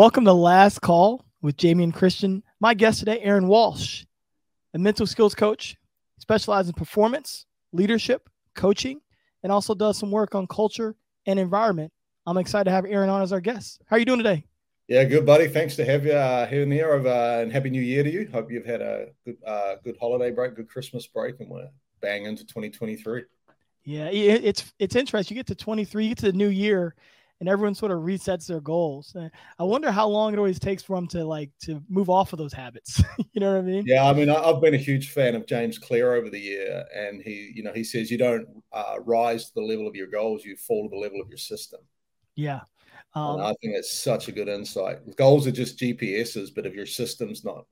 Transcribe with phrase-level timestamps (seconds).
[0.00, 2.42] Welcome to Last Call with Jamion Christian.
[2.58, 4.06] My guest today, Aaron Walsh,
[4.72, 5.76] a mental skills coach,
[6.16, 7.44] specializes in performance,
[7.74, 9.02] leadership, coaching,
[9.42, 11.92] and also does some work on culture and environment.
[12.24, 13.82] I'm excited to have Aaron on as our guest.
[13.88, 14.46] How are you doing today?
[14.88, 15.48] Yeah, good, buddy.
[15.48, 18.26] Thanks to have you uh, here and there, uh, and happy New Year to you.
[18.32, 21.68] Hope you've had a good, uh, good holiday break, good Christmas break, and we're
[22.00, 23.24] bang into 2023.
[23.84, 25.36] Yeah, it's it's interesting.
[25.36, 26.94] You get to 23, you get to the new year,
[27.40, 29.16] and everyone sort of resets their goals.
[29.58, 32.38] I wonder how long it always takes for them to like to move off of
[32.38, 33.02] those habits.
[33.32, 33.84] you know what I mean?
[33.86, 37.22] Yeah, I mean, I've been a huge fan of James Clear over the year, and
[37.22, 40.44] he, you know, he says you don't uh, rise to the level of your goals,
[40.44, 41.80] you fall to the level of your system.
[42.36, 42.60] Yeah.
[43.14, 45.16] Um, I think it's such a good insight.
[45.16, 47.64] Goals are just GPSs, but if your system's not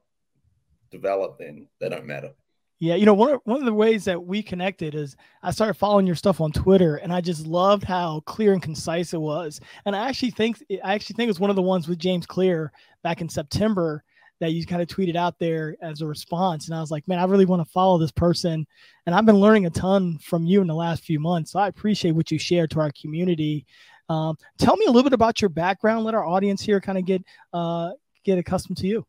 [0.90, 2.32] developed, then they don't matter.
[2.80, 5.74] Yeah, you know, one of, one of the ways that we connected is I started
[5.74, 9.60] following your stuff on Twitter, and I just loved how clear and concise it was.
[9.84, 12.24] And I actually think I actually think it was one of the ones with James
[12.24, 12.70] Clear
[13.02, 14.04] back in September
[14.40, 16.68] that you kind of tweeted out there as a response.
[16.68, 18.64] And I was like, man, I really want to follow this person,
[19.06, 21.50] and I've been learning a ton from you in the last few months.
[21.50, 23.66] So I appreciate what you shared to our community.
[24.08, 26.04] Um, tell me a little bit about your background.
[26.04, 27.90] Let our audience here kind of get uh,
[28.24, 29.04] get accustomed to you.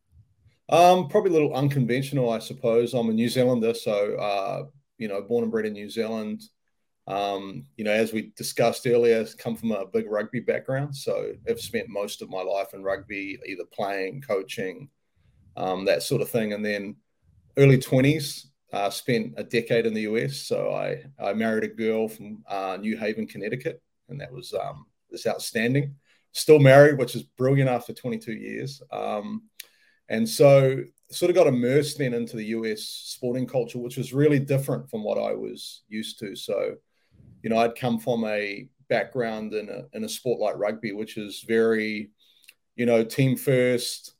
[0.70, 2.94] Um, probably a little unconventional, I suppose.
[2.94, 4.62] I'm a New Zealander, so uh,
[4.98, 6.42] you know, born and bred in New Zealand.
[7.08, 11.60] Um, you know, as we discussed earlier, come from a big rugby background, so I've
[11.60, 14.88] spent most of my life in rugby, either playing, coaching,
[15.56, 16.96] um, that sort of thing, and then
[17.56, 18.46] early twenties.
[18.72, 22.78] Uh, spent a decade in the US, so I, I married a girl from uh,
[22.80, 25.96] New Haven, Connecticut, and that was um, this outstanding.
[26.30, 28.80] Still married, which is brilliant after 22 years.
[28.92, 29.49] Um,
[30.10, 34.38] and so sort of got immersed then into the US sporting culture, which was really
[34.38, 36.36] different from what I was used to.
[36.36, 36.74] So,
[37.42, 41.16] you know, I'd come from a background in a, in a sport like rugby, which
[41.16, 42.10] is very,
[42.76, 44.14] you know, team first,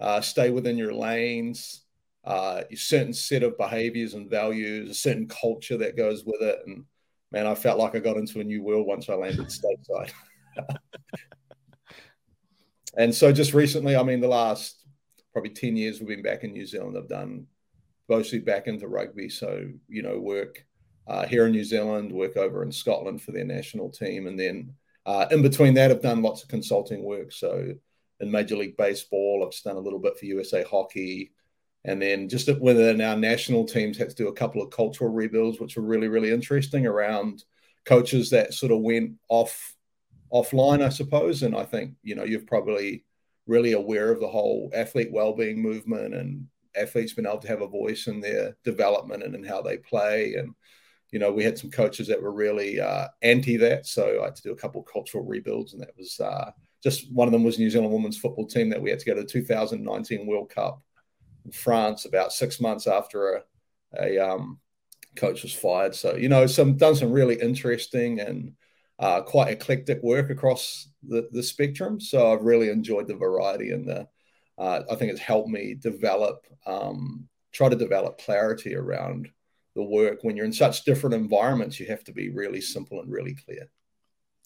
[0.00, 1.82] uh, stay within your lanes,
[2.24, 6.60] uh, a certain set of behaviors and values, a certain culture that goes with it.
[6.66, 6.84] And
[7.32, 10.12] man, I felt like I got into a new world once I landed stateside.
[12.96, 14.81] and so just recently, I mean, the last
[15.32, 16.96] probably 10 years we've been back in New Zealand.
[16.96, 17.46] I've done
[18.08, 19.28] mostly back into rugby.
[19.28, 20.64] So, you know, work
[21.06, 24.26] uh, here in New Zealand, work over in Scotland for their national team.
[24.26, 24.74] And then
[25.06, 27.32] uh, in between that, I've done lots of consulting work.
[27.32, 27.74] So
[28.20, 31.32] in Major League Baseball, I've done a little bit for USA Hockey.
[31.84, 35.58] And then just within our national teams, had to do a couple of cultural rebuilds,
[35.58, 37.42] which were really, really interesting around
[37.84, 39.74] coaches that sort of went off
[40.32, 41.42] offline, I suppose.
[41.42, 43.04] And I think, you know, you've probably
[43.46, 47.66] really aware of the whole athlete well-being movement and athletes being able to have a
[47.66, 50.34] voice in their development and in how they play.
[50.34, 50.54] And
[51.10, 53.86] you know we had some coaches that were really uh, anti that.
[53.86, 56.50] So i had to do a couple of cultural rebuilds and that was uh,
[56.82, 59.14] just one of them was new zealand women's football team that we had to go
[59.14, 60.82] to the 2019 world cup
[61.44, 63.42] in france about six months after a,
[64.00, 64.58] a um,
[65.16, 65.94] coach was fired.
[65.94, 68.52] So you know some done some really interesting and
[69.02, 72.00] uh, quite eclectic work across the, the spectrum.
[72.00, 74.06] So I've really enjoyed the variety and the,
[74.56, 79.28] uh, I think it's helped me develop, um, try to develop clarity around
[79.74, 80.22] the work.
[80.22, 83.68] When you're in such different environments, you have to be really simple and really clear.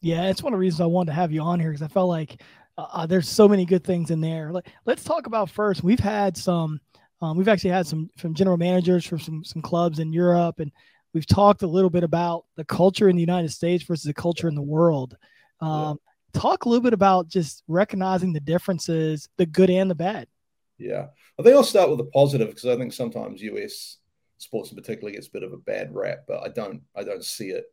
[0.01, 1.89] Yeah, it's one of the reasons I wanted to have you on here because I
[1.89, 2.41] felt like
[2.79, 4.53] uh, uh, there's so many good things in there.
[4.53, 5.83] Like, let's talk about first.
[5.83, 6.81] We've had some,
[7.21, 10.71] um, we've actually had some from general managers from some some clubs in Europe, and
[11.17, 14.49] we've talked a little bit about the culture in the United States versus the culture
[14.49, 15.17] in the world.
[15.63, 15.99] Um,
[16.35, 16.43] yeah.
[16.43, 20.29] Talk a little bit about just recognizing the differences, the good and the bad.
[20.77, 21.07] Yeah,
[21.39, 23.97] I think I'll start with the positive because I think sometimes US
[24.37, 27.25] sports in particular gets a bit of a bad rap, but I don't I don't
[27.25, 27.65] see it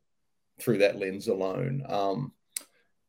[0.62, 1.84] through that lens alone.
[1.90, 2.32] Um,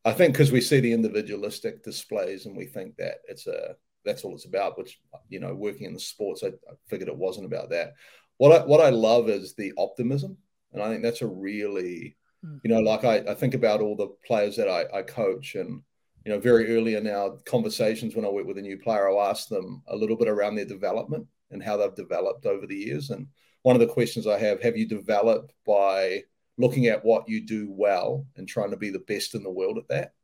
[0.05, 4.25] I think because we see the individualistic displays and we think that it's a that's
[4.25, 4.77] all it's about.
[4.77, 4.99] Which
[5.29, 7.95] you know, working in the sports, I, I figured it wasn't about that
[8.39, 10.37] what I what I love is the optimism,
[10.73, 12.61] and I think that's a really, mm.
[12.63, 15.83] you know, like I, I think about all the players that I, I coach, and
[16.25, 19.31] you know, very early in our conversations when I work with a new player, I'll
[19.31, 23.11] ask them a little bit around their development and how they've developed over the years.
[23.11, 23.27] And
[23.63, 26.23] one of the questions I have: Have you developed by
[26.57, 29.79] looking at what you do well and trying to be the best in the world
[29.79, 30.15] at that?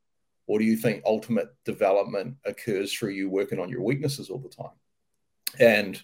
[0.46, 4.48] Or do you think ultimate development occurs through you working on your weaknesses all the
[4.48, 4.74] time?
[5.58, 6.00] And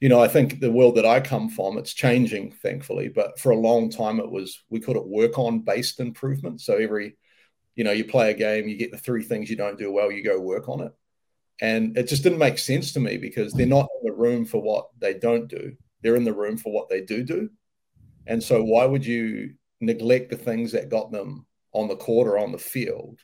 [0.00, 3.08] you know, I think the world that I come from, it's changing, thankfully.
[3.08, 6.62] But for a long time, it was we call it work on based improvement.
[6.62, 7.16] So every,
[7.76, 10.10] you know, you play a game, you get the three things you don't do well,
[10.10, 10.92] you go work on it.
[11.60, 14.62] And it just didn't make sense to me because they're not in the room for
[14.62, 15.76] what they don't do.
[16.02, 17.50] They're in the room for what they do do.
[18.26, 22.38] And so why would you neglect the things that got them on the court or
[22.38, 23.20] on the field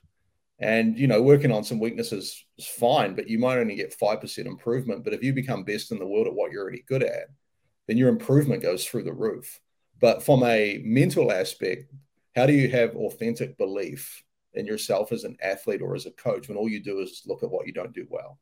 [0.58, 4.20] And you know, working on some weaknesses is fine, but you might only get five
[4.20, 5.05] percent improvement.
[5.05, 7.29] But if you become best in the world at what you're already good at,
[7.87, 9.61] then your improvement goes through the roof.
[10.00, 11.93] But from a mental aspect,
[12.35, 14.23] how do you have authentic belief
[14.55, 17.43] in yourself as an athlete or as a coach when all you do is look
[17.43, 18.38] at what you don't do well?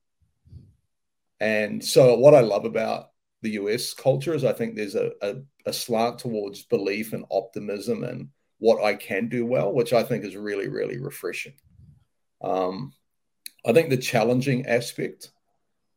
[1.41, 3.11] And so, what I love about
[3.43, 5.35] the US culture is I think there's a, a,
[5.67, 8.29] a slant towards belief and optimism and
[8.59, 11.55] what I can do well, which I think is really, really refreshing.
[12.44, 12.93] Um,
[13.67, 15.31] I think the challenging aspect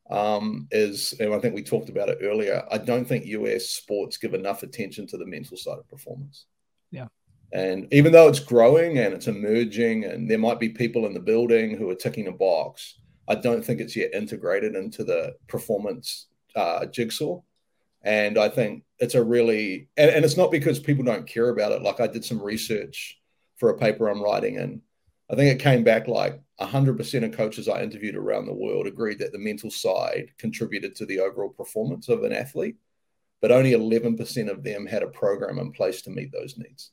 [0.09, 2.63] um, is, and I think we talked about it earlier.
[2.71, 6.45] I don't think US sports give enough attention to the mental side of performance.
[6.91, 7.07] Yeah.
[7.51, 11.19] And even though it's growing and it's emerging, and there might be people in the
[11.19, 16.27] building who are ticking a box, I don't think it's yet integrated into the performance
[16.55, 17.41] uh, jigsaw.
[18.03, 21.73] And I think it's a really, and, and it's not because people don't care about
[21.73, 21.81] it.
[21.81, 23.19] Like I did some research
[23.57, 24.81] for a paper I'm writing, and
[25.29, 29.19] I think it came back like 100% of coaches I interviewed around the world agreed
[29.19, 32.77] that the mental side contributed to the overall performance of an athlete,
[33.41, 36.91] but only 11% of them had a program in place to meet those needs.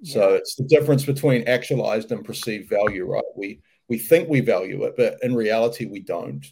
[0.00, 0.14] Yeah.
[0.14, 3.22] So it's the difference between actualized and perceived value, right?
[3.36, 6.46] We we think we value it, but in reality we don't.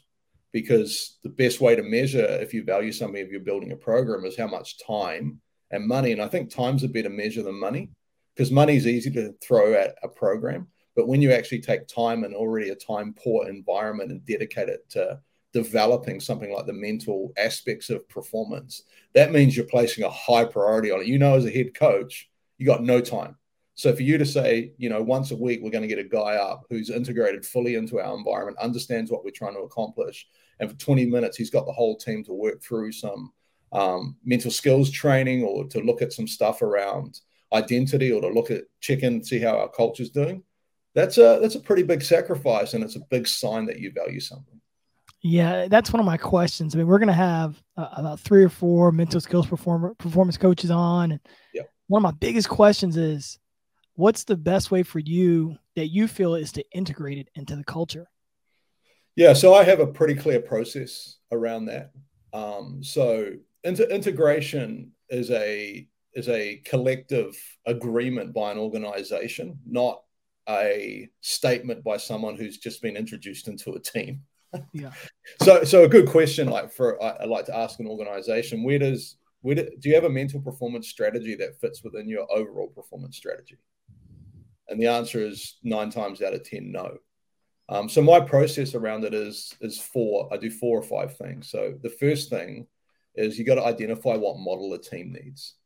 [0.50, 4.24] Because the best way to measure if you value something, if you're building a program,
[4.24, 5.40] is how much time
[5.70, 6.12] and money.
[6.12, 7.90] And I think time's a better measure than money
[8.34, 10.68] because money is easy to throw at a program
[10.98, 14.90] but when you actually take time and already a time poor environment and dedicate it
[14.90, 15.20] to
[15.52, 18.82] developing something like the mental aspects of performance,
[19.14, 21.06] that means you're placing a high priority on it.
[21.06, 23.36] You know, as a head coach, you got no time.
[23.76, 26.08] So for you to say, you know, once a week we're going to get a
[26.08, 30.26] guy up who's integrated fully into our environment, understands what we're trying to accomplish,
[30.58, 33.32] and for 20 minutes he's got the whole team to work through some
[33.70, 37.20] um, mental skills training or to look at some stuff around
[37.52, 40.42] identity or to look at check in see how our culture's doing
[40.98, 44.20] that's a that's a pretty big sacrifice and it's a big sign that you value
[44.20, 44.60] something.
[45.22, 46.74] Yeah that's one of my questions.
[46.74, 50.36] I mean we're going to have uh, about three or four mental skills performer, performance
[50.36, 51.20] coaches on and
[51.54, 51.62] yeah.
[51.86, 53.38] one of my biggest questions is
[53.94, 57.64] what's the best way for you that you feel is to integrate it into the
[57.64, 58.08] culture?
[59.14, 61.92] Yeah so i have a pretty clear process around that.
[62.32, 63.32] Um, so
[63.64, 67.36] inter- integration is a is a collective
[67.66, 70.02] agreement by an organization not
[70.48, 74.22] a statement by someone who's just been introduced into a team.
[74.72, 74.92] Yeah.
[75.42, 78.78] so, so a good question, like for I, would like to ask an organization, where
[78.78, 82.68] does where do, do you have a mental performance strategy that fits within your overall
[82.68, 83.58] performance strategy?
[84.68, 86.96] And the answer is nine times out of ten, no.
[87.68, 90.32] Um, so my process around it is is four.
[90.32, 91.50] I do four or five things.
[91.50, 92.66] So the first thing
[93.16, 95.56] is you got to identify what model a team needs.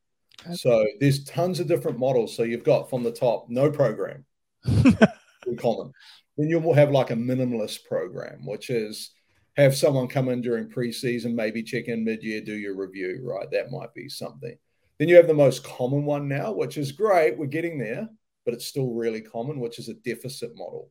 [0.44, 0.56] Okay.
[0.56, 2.34] So there's tons of different models.
[2.34, 4.24] So you've got from the top, no program
[5.58, 5.92] common.
[6.36, 9.10] Then you'll have like a minimalist program, which is
[9.56, 13.50] have someone come in during preseason, maybe check in mid year, do your review, right?
[13.50, 14.56] That might be something.
[14.98, 17.36] Then you have the most common one now, which is great.
[17.36, 18.08] We're getting there,
[18.44, 20.90] but it's still really common, which is a deficit model,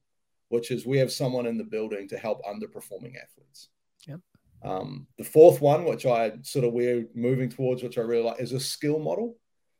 [0.49, 3.69] which is we have someone in the building to help underperforming athletes.
[4.07, 4.19] Yep.
[4.63, 8.41] Um, the fourth one, which I sort of we're moving towards, which I really like,
[8.41, 9.37] is a skill model.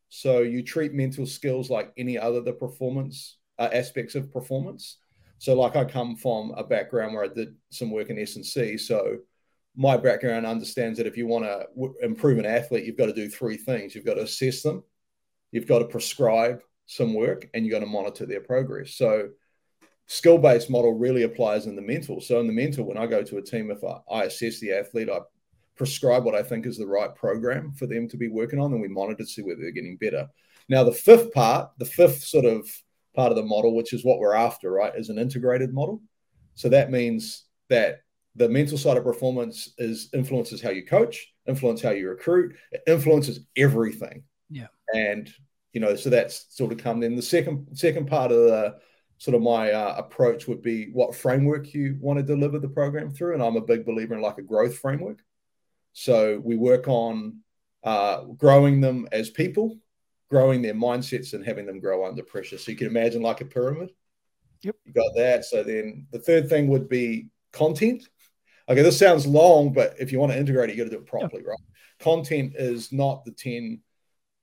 [0.09, 4.97] So you treat mental skills like any other the performance uh, aspects of performance.
[5.37, 8.45] So, like, I come from a background where I did some work in S and
[8.45, 8.77] C.
[8.77, 9.17] So,
[9.75, 13.13] my background understands that if you want to w- improve an athlete, you've got to
[13.13, 14.83] do three things: you've got to assess them,
[15.51, 18.95] you've got to prescribe some work, and you've got to monitor their progress.
[18.95, 19.29] So,
[20.07, 22.19] skill based model really applies in the mental.
[22.19, 24.73] So, in the mental, when I go to a team, if I, I assess the
[24.73, 25.19] athlete, I
[25.75, 28.81] prescribe what I think is the right program for them to be working on, and
[28.81, 30.27] we monitor to see whether they're getting better.
[30.67, 32.67] Now, the fifth part, the fifth sort of
[33.15, 34.93] part of the model, which is what we're after, right?
[34.95, 36.01] Is an integrated model.
[36.55, 38.01] So that means that
[38.35, 42.81] the mental side of performance is influences how you coach, influence how you recruit, it
[42.87, 44.23] influences everything.
[44.49, 44.67] Yeah.
[44.93, 45.31] And
[45.73, 47.15] you know, so that's sort of come in.
[47.15, 48.75] The second second part of the
[49.17, 53.11] sort of my uh, approach would be what framework you want to deliver the program
[53.11, 55.19] through, and I'm a big believer in like a growth framework.
[55.93, 57.39] So we work on
[57.83, 59.77] uh, growing them as people,
[60.31, 62.57] growing their mindsets and having them grow under pressure.
[62.57, 63.91] So you can imagine like a pyramid.
[64.61, 64.77] Yep.
[64.85, 65.43] You got that.
[65.43, 68.07] So then the third thing would be content.
[68.69, 71.01] Okay, this sounds long, but if you want to integrate it, you got to do
[71.01, 71.49] it properly, yep.
[71.49, 71.59] right?
[71.99, 73.81] Content is not the 10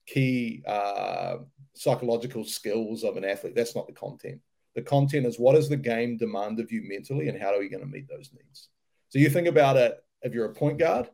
[0.07, 1.39] key uh,
[1.75, 3.55] psychological skills of an athlete.
[3.55, 4.43] That's not the content.
[4.75, 7.71] The content is what does the game demand of you mentally and how are you
[7.71, 8.69] going to meet those needs?
[9.09, 11.09] So you think about it if you're a point guard,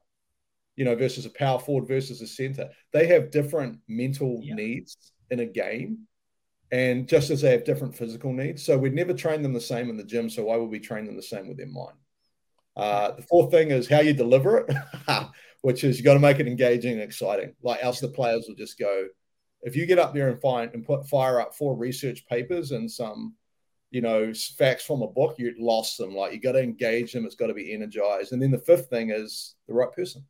[0.76, 2.68] you know, versus a power forward versus a center.
[2.92, 4.54] They have different mental yeah.
[4.54, 6.06] needs in a game.
[6.72, 9.90] And just as they have different physical needs, so we'd never train them the same
[9.90, 10.28] in the gym.
[10.28, 11.96] So why would we train them the same with their mind?
[12.76, 14.76] Uh, the fourth thing is how you deliver it,
[15.62, 17.54] which is you got to make it engaging and exciting.
[17.62, 19.06] Like else the players will just go.
[19.62, 22.90] If you get up there and find and put fire up four research papers and
[22.90, 23.34] some,
[23.90, 26.14] you know, facts from a book, you lost them.
[26.14, 27.24] Like you got to engage them.
[27.24, 28.32] It's got to be energized.
[28.32, 30.24] And then the fifth thing is the right person.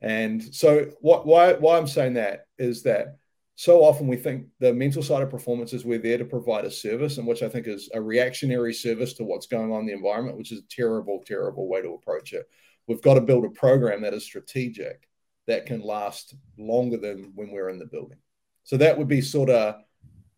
[0.00, 3.16] And so what why why I'm saying that is that
[3.56, 6.70] so often we think the mental side of performance is we're there to provide a
[6.70, 9.92] service, and which I think is a reactionary service to what's going on in the
[9.94, 12.48] environment, which is a terrible, terrible way to approach it.
[12.86, 15.08] We've got to build a program that is strategic
[15.48, 18.18] that can last longer than when we're in the building.
[18.62, 19.76] So that would be sort of,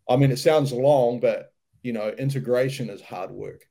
[0.08, 1.52] I mean, it sounds long, but
[1.82, 3.66] you know, integration is hard work.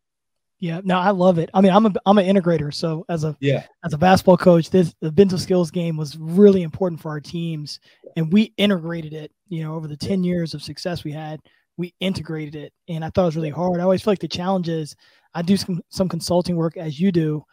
[0.59, 1.49] Yeah, no, I love it.
[1.53, 4.69] I mean, I'm a I'm an integrator, so as a yeah as a basketball coach,
[4.69, 7.79] this the mental skills game was really important for our teams,
[8.17, 9.31] and we integrated it.
[9.47, 11.39] You know, over the ten years of success we had,
[11.77, 13.79] we integrated it, and I thought it was really hard.
[13.79, 14.97] I always feel like the challenge is
[15.33, 17.45] I do some some consulting work as you do,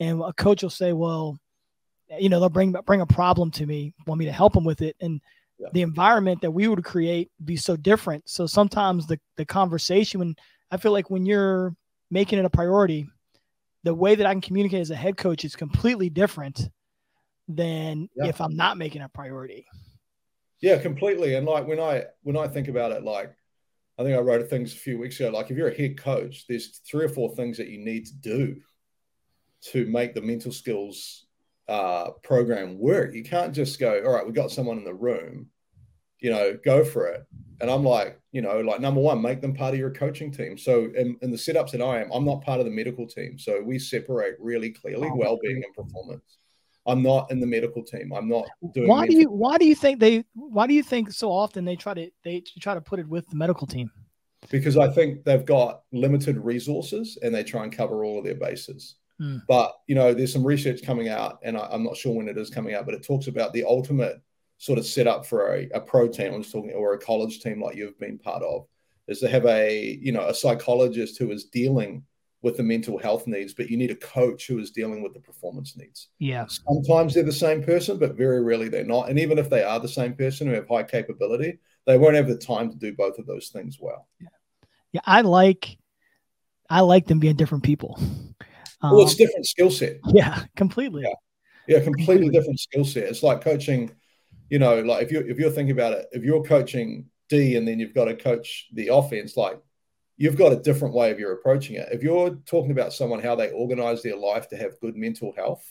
[0.00, 1.38] and a coach will say, well,
[2.18, 4.80] you know, they'll bring bring a problem to me, want me to help them with
[4.80, 5.20] it, and
[5.58, 5.68] yeah.
[5.74, 8.26] the environment that we would create be so different.
[8.26, 10.34] So sometimes the the conversation when
[10.70, 11.74] I feel like when you're
[12.14, 13.08] making it a priority,
[13.82, 16.60] the way that I can communicate as a head coach is completely different
[17.48, 18.26] than yeah.
[18.26, 19.66] if I'm not making a priority.
[20.62, 21.34] Yeah, completely.
[21.34, 23.34] And like when I when I think about it, like
[23.98, 25.30] I think I wrote things a few weeks ago.
[25.30, 28.14] Like if you're a head coach, there's three or four things that you need to
[28.14, 28.60] do
[29.72, 31.26] to make the mental skills
[31.68, 33.12] uh, program work.
[33.12, 35.48] You can't just go, all right, we got someone in the room,
[36.24, 37.26] you know, go for it.
[37.60, 40.56] And I'm like, you know, like number one, make them part of your coaching team.
[40.56, 43.38] So in, in the setups that I am, I'm not part of the medical team.
[43.38, 46.38] So we separate really clearly oh, well-being and performance.
[46.86, 48.10] I'm not in the medical team.
[48.14, 48.88] I'm not doing.
[48.88, 50.24] Why do you Why do you think they?
[50.32, 53.28] Why do you think so often they try to they try to put it with
[53.28, 53.90] the medical team?
[54.50, 58.34] Because I think they've got limited resources and they try and cover all of their
[58.34, 58.96] bases.
[59.18, 59.38] Hmm.
[59.46, 62.38] But you know, there's some research coming out, and I, I'm not sure when it
[62.38, 64.20] is coming out, but it talks about the ultimate
[64.58, 67.40] sort of set up for a, a pro team, I'm just talking, or a college
[67.40, 68.66] team like you've been part of,
[69.08, 72.04] is to have a, you know, a psychologist who is dealing
[72.42, 75.20] with the mental health needs, but you need a coach who is dealing with the
[75.20, 76.08] performance needs.
[76.18, 76.44] Yeah.
[76.46, 79.08] Sometimes they're the same person, but very rarely they're not.
[79.08, 82.28] And even if they are the same person who have high capability, they won't have
[82.28, 84.08] the time to do both of those things well.
[84.20, 84.28] Yeah.
[84.92, 85.00] Yeah.
[85.06, 85.78] I like
[86.68, 87.98] I like them being different people.
[88.80, 89.96] Um, well, it's different skill set.
[90.08, 91.02] Yeah, completely.
[91.02, 91.14] Yeah.
[91.66, 93.04] Yeah, completely different skill set.
[93.04, 93.90] It's like coaching
[94.54, 97.66] you know, like if you're if you're thinking about it, if you're coaching D and
[97.66, 99.60] then you've got to coach the offense, like
[100.16, 101.88] you've got a different way of you're approaching it.
[101.90, 105.68] If you're talking about someone how they organize their life to have good mental health,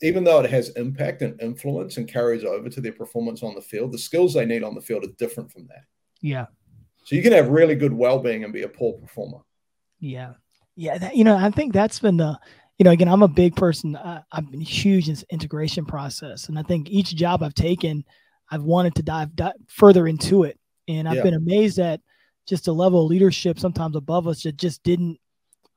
[0.00, 3.60] even though it has impact and influence and carries over to their performance on the
[3.60, 5.84] field, the skills they need on the field are different from that.
[6.22, 6.46] Yeah.
[7.04, 9.40] So you can have really good well-being and be a poor performer.
[10.00, 10.32] Yeah.
[10.76, 12.40] Yeah, that, you know, I think that's been the
[12.78, 13.96] you know, again, I'm a big person.
[13.96, 18.04] I, have been huge in this integration process, and I think each job I've taken,
[18.50, 21.22] I've wanted to dive, dive further into it, and I've yeah.
[21.22, 22.00] been amazed at
[22.46, 25.18] just the level of leadership sometimes above us that just didn't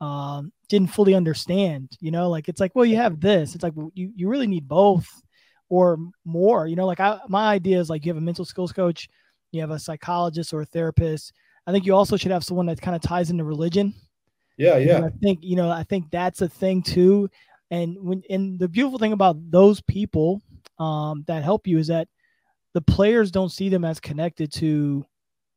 [0.02, 1.92] um, didn't fully understand.
[2.00, 3.56] You know, like it's like, well, you have this.
[3.56, 5.08] It's like well, you you really need both
[5.70, 6.68] or more.
[6.68, 9.10] You know, like I, my idea is like you have a mental skills coach,
[9.52, 11.34] you have a psychologist or a therapist.
[11.68, 13.94] I think you also should have someone that kind of ties into religion
[14.58, 14.98] yeah, yeah.
[14.98, 17.30] And I think you know, I think that's a thing too.
[17.72, 20.42] And when and the beautiful thing about those people
[20.80, 22.08] um, that help you is that
[22.74, 25.06] the players don't see them as connected to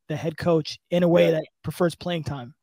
[0.08, 1.32] the head coach in a way yeah.
[1.32, 2.54] that prefers playing time.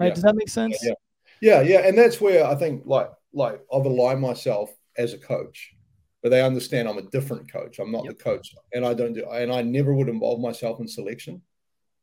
[0.00, 0.08] Right?
[0.08, 0.14] Yeah.
[0.14, 0.78] Does that make sense?
[0.82, 0.94] Yeah.
[1.40, 5.74] yeah, yeah, and that's where I think like like I've aligned myself as a coach,
[6.22, 7.78] but they understand I'm a different coach.
[7.78, 8.16] I'm not yep.
[8.16, 11.42] the coach, and I don't do, and I never would involve myself in selection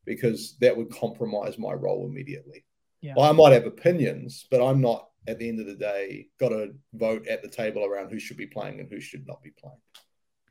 [0.06, 2.66] because that would compromise my role immediately.
[3.02, 3.14] Yeah.
[3.20, 6.74] I might have opinions, but I'm not at the end of the day got to
[6.94, 9.78] vote at the table around who should be playing and who should not be playing.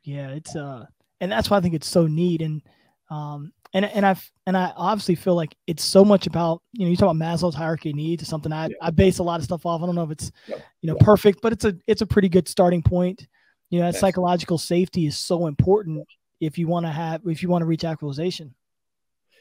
[0.03, 0.85] Yeah, it's uh,
[1.19, 2.61] and that's why I think it's so neat and
[3.09, 4.15] um, and and I
[4.47, 7.55] and I obviously feel like it's so much about you know you talk about Maslow's
[7.55, 8.27] hierarchy of needs.
[8.27, 8.75] Something I, yeah.
[8.81, 9.81] I base a lot of stuff off.
[9.81, 10.57] I don't know if it's yeah.
[10.81, 11.05] you know yeah.
[11.05, 13.27] perfect, but it's a it's a pretty good starting point.
[13.69, 16.05] You know, that psychological safety is so important
[16.41, 18.55] if you want to have if you want to reach actualization.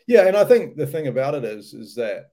[0.06, 2.30] Yeah, and I think the thing about it is is that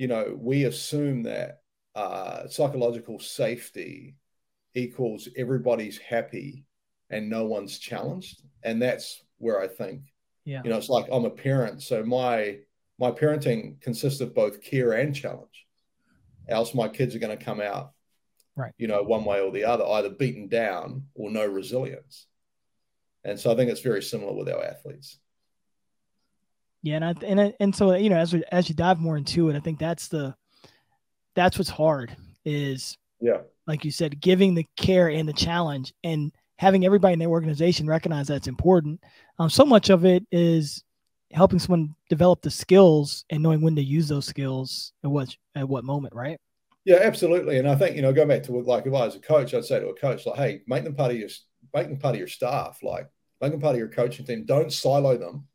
[0.00, 1.60] you know, we assume that
[1.94, 4.16] uh, psychological safety
[4.74, 6.64] equals everybody's happy
[7.10, 8.40] and no one's challenged.
[8.62, 10.04] And that's where I think,
[10.46, 10.62] yeah.
[10.64, 11.82] you know, it's like I'm a parent.
[11.82, 12.60] So my,
[12.98, 15.66] my parenting consists of both care and challenge.
[16.48, 17.92] Else my kids are going to come out,
[18.56, 18.72] right?
[18.78, 22.26] You know, one way or the other, either beaten down or no resilience.
[23.22, 25.18] And so I think it's very similar with our athletes.
[26.82, 29.48] Yeah, and I, and and so you know, as we, as you dive more into
[29.50, 30.34] it, I think that's the
[31.34, 36.32] that's what's hard is yeah, like you said, giving the care and the challenge, and
[36.58, 39.00] having everybody in the organization recognize that's important.
[39.38, 40.82] Um, so much of it is
[41.32, 45.68] helping someone develop the skills and knowing when to use those skills at what at
[45.68, 46.38] what moment, right?
[46.86, 47.58] Yeah, absolutely.
[47.58, 49.64] And I think you know, going back to like if I was a coach, I'd
[49.64, 51.28] say to a coach like, "Hey, make them part of your
[51.74, 52.78] make them part of your staff.
[52.82, 53.08] Like,
[53.40, 54.44] make them part of your coaching team.
[54.44, 55.46] Don't silo them.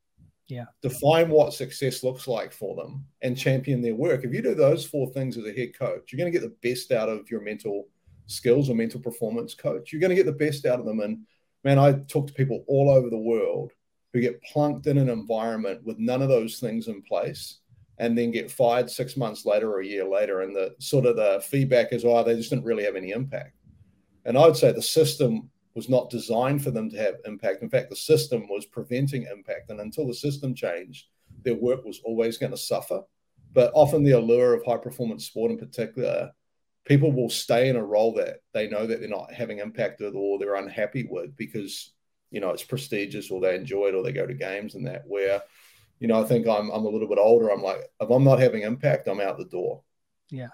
[0.48, 0.66] Yeah.
[0.82, 4.24] Define what success looks like for them and champion their work.
[4.24, 6.70] If you do those four things as a head coach, you're going to get the
[6.70, 7.88] best out of your mental
[8.28, 9.92] skills or mental performance coach.
[9.92, 11.00] You're going to get the best out of them.
[11.00, 11.26] And
[11.64, 13.72] man, I talk to people all over the world
[14.14, 17.60] who get plunked in an environment with none of those things in place
[17.98, 20.42] and then get fired six months later or a year later.
[20.42, 23.54] And the sort of the feedback is, oh, they just didn't really have any impact.
[24.26, 27.62] And I would say the system was not designed for them to have impact.
[27.62, 29.70] In fact, the system was preventing impact.
[29.70, 31.08] And until the system changed,
[31.44, 33.02] their work was always going to suffer.
[33.54, 36.32] But often the allure of high performance sport in particular,
[36.86, 40.16] people will stay in a role that they know that they're not having impact with
[40.16, 41.92] or they're unhappy with because,
[42.32, 45.04] you know, it's prestigious or they enjoy it or they go to games and that
[45.06, 45.42] where,
[46.00, 47.50] you know, I think I'm I'm a little bit older.
[47.50, 49.84] I'm like, if I'm not having impact, I'm out the door.
[50.30, 50.50] Yeah.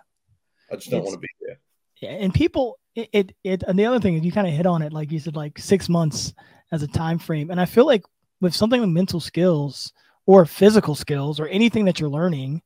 [0.72, 1.60] I just don't it's, want to be there.
[2.02, 2.24] Yeah.
[2.24, 4.82] And people it, it, it and the other thing is you kind of hit on
[4.82, 6.34] it like you said like six months
[6.72, 7.50] as a time frame.
[7.52, 8.04] And i feel like
[8.40, 9.94] with something like mental skills
[10.26, 12.62] or physical skills or anything that you're learning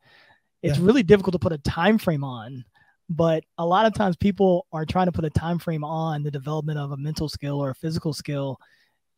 [0.66, 0.86] it's yeah.
[0.86, 2.66] really difficult to put a time frame on.
[3.08, 6.32] But a lot of times people are trying to put a time frame on the
[6.32, 8.60] development of a mental skill or a physical skill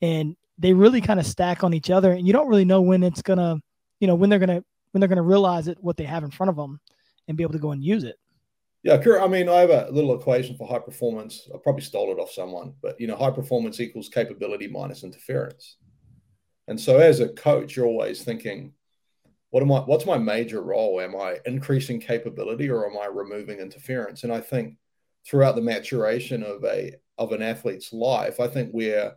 [0.02, 3.02] and they really kind of stack on each other and you don't really know when
[3.02, 3.58] it's gonna
[4.00, 6.50] you know when they're gonna when they're gonna realize it what they have in front
[6.50, 6.80] of them
[7.28, 8.18] and be able to go and use it
[8.84, 11.50] yeah, I mean, I have a little equation for high performance.
[11.54, 15.78] I probably stole it off someone, but you know, high performance equals capability minus interference.
[16.68, 18.74] And so, as a coach, you're always thinking,
[19.50, 19.80] what am I?
[19.80, 21.02] What's my major role?
[21.02, 24.24] Am I increasing capability or am I removing interference?
[24.24, 24.76] And I think
[25.26, 29.16] throughout the maturation of a of an athlete's life, I think where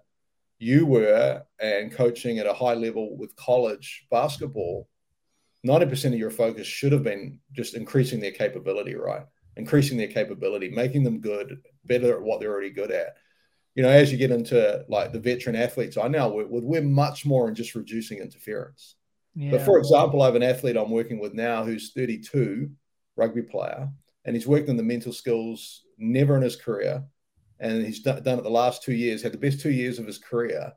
[0.59, 4.89] you were and coaching at a high level with college basketball,
[5.67, 9.25] 90% of your focus should have been just increasing their capability, right?
[9.61, 13.17] Increasing their capability, making them good, better at what they're already good at.
[13.75, 16.83] You know, as you get into like the veteran athletes I now work with, we're
[16.83, 18.97] much more in just reducing interference.
[19.35, 19.53] Yeah.
[19.53, 22.71] But for example, I have an athlete I'm working with now who's 32,
[23.17, 23.91] rugby player,
[24.25, 27.05] and he's worked on the mental skills never in his career.
[27.61, 30.07] And he's done, done it the last two years, had the best two years of
[30.07, 30.73] his career.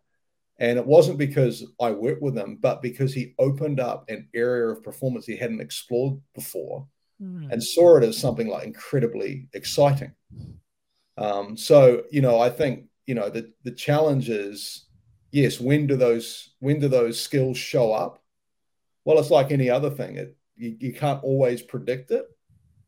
[0.59, 4.67] And it wasn't because I worked with him, but because he opened up an area
[4.67, 6.85] of performance he hadn't explored before
[7.23, 7.51] mm.
[7.51, 10.13] and saw it as something like incredibly exciting.
[11.17, 14.85] Um, so you know, I think you know the the challenge is
[15.31, 18.21] yes, when do those when do those skills show up?
[19.05, 20.17] Well, it's like any other thing.
[20.17, 22.25] It you, you can't always predict it,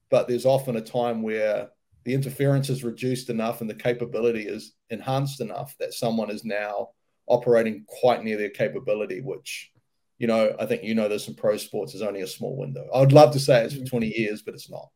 [0.10, 1.70] but there's often a time where
[2.04, 6.90] the interference is reduced enough and the capability is enhanced enough that someone is now
[7.28, 9.72] operating quite near their capability, which
[10.18, 12.88] you know, I think you know this in pro sports is only a small window.
[12.94, 14.90] I would love to say it's for 20 years, but it's not.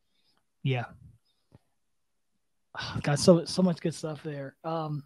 [0.63, 0.85] Yeah.
[3.03, 4.55] got so so much good stuff there.
[4.63, 5.03] Um,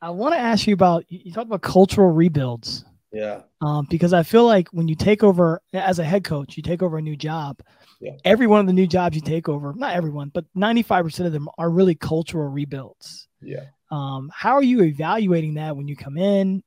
[0.00, 2.84] I want to ask you about you talked about cultural rebuilds.
[3.12, 3.42] Yeah.
[3.62, 6.82] Um, because I feel like when you take over as a head coach, you take
[6.82, 7.60] over a new job.
[8.00, 8.12] Yeah.
[8.24, 11.48] Every one of the new jobs you take over, not everyone, but 95% of them
[11.56, 13.26] are really cultural rebuilds.
[13.40, 13.64] Yeah.
[13.90, 16.62] Um, how are you evaluating that when you come in?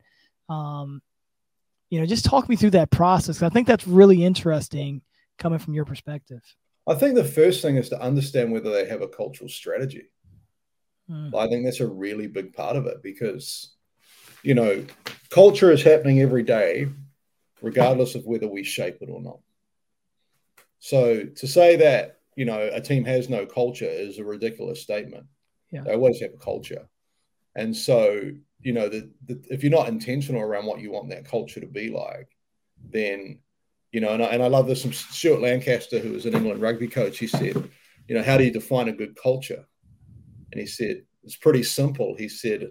[0.47, 1.01] Um,
[1.89, 3.41] you know, just talk me through that process.
[3.41, 5.01] I think that's really interesting
[5.37, 6.41] coming from your perspective.
[6.87, 10.09] I think the first thing is to understand whether they have a cultural strategy.
[11.09, 11.35] Mm.
[11.35, 13.75] I think that's a really big part of it because,
[14.43, 14.85] you know,
[15.29, 16.87] culture is happening every day,
[17.61, 19.39] regardless of whether we shape it or not.
[20.79, 25.25] So to say that, you know, a team has no culture is a ridiculous statement.
[25.71, 25.81] Yeah.
[25.81, 26.87] They always have a culture.
[27.55, 31.25] And so you know, the, the, if you're not intentional around what you want that
[31.25, 32.27] culture to be like,
[32.89, 33.39] then,
[33.91, 36.61] you know, and I, and I love this from Stuart Lancaster, who was an England
[36.61, 37.17] rugby coach.
[37.17, 37.69] He said,
[38.07, 39.65] you know, how do you define a good culture?
[40.51, 42.15] And he said, it's pretty simple.
[42.17, 42.69] He said,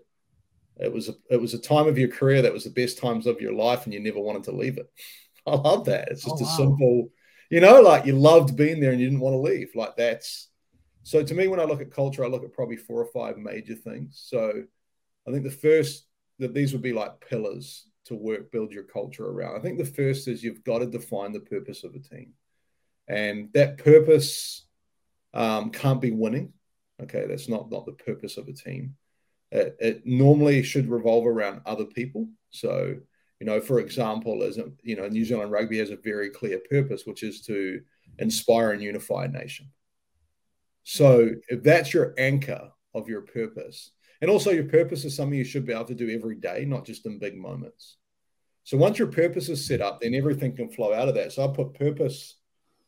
[0.77, 3.27] it was a, it was a time of your career that was the best times
[3.27, 4.91] of your life, and you never wanted to leave it.
[5.47, 6.09] I love that.
[6.09, 6.53] It's just oh, wow.
[6.53, 7.09] a simple,
[7.51, 9.71] you know, like you loved being there and you didn't want to leave.
[9.75, 10.49] Like that's
[11.03, 13.39] so to me, when I look at culture, I look at probably four or five
[13.39, 14.23] major things.
[14.27, 14.65] So
[15.27, 16.07] I think the first
[16.39, 19.57] that these would be like pillars to work build your culture around.
[19.57, 22.35] I think the first is you've got to define the purpose of a team,
[23.09, 24.67] and that purpose
[25.35, 26.53] um, can't be winning.
[27.03, 28.97] Okay, that's not not the purpose of a team.
[29.51, 32.29] It, it normally should revolve around other people.
[32.51, 32.97] So
[33.41, 37.05] You know, for example, as you know, New Zealand rugby has a very clear purpose,
[37.07, 37.81] which is to
[38.19, 39.71] inspire and unify a nation.
[40.83, 45.45] So if that's your anchor of your purpose, and also your purpose is something you
[45.45, 47.97] should be able to do every day, not just in big moments.
[48.65, 51.33] So once your purpose is set up, then everything can flow out of that.
[51.33, 52.37] So I put purpose,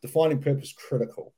[0.03, 1.35] defining purpose critical.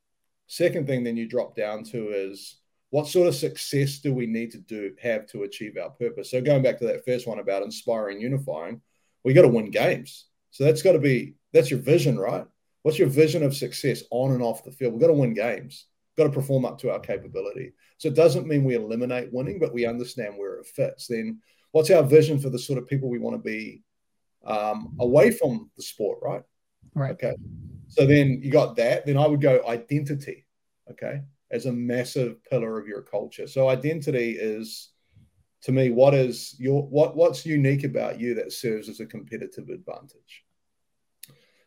[0.46, 2.56] Second thing then you drop down to is
[2.90, 6.30] what sort of success do we need to do have to achieve our purpose?
[6.30, 8.80] So going back to that first one about inspiring, unifying,
[9.24, 10.26] we got to win games.
[10.50, 12.44] So that's got to be that's your vision, right?
[12.82, 14.92] What's your vision of success on and off the field?
[14.92, 17.72] We've got to win games, got to perform up to our capability.
[17.98, 21.06] So it doesn't mean we eliminate winning, but we understand where it fits.
[21.06, 21.40] Then
[21.72, 23.82] what's our vision for the sort of people we want to be
[24.44, 26.42] um, away from the sport, right?
[26.94, 27.12] Right.
[27.12, 27.34] Okay.
[27.88, 29.06] So then you got that.
[29.06, 30.46] Then I would go identity,
[30.90, 33.46] okay, as a massive pillar of your culture.
[33.46, 34.92] So identity is
[35.62, 39.68] to me what is your what what's unique about you that serves as a competitive
[39.68, 40.44] advantage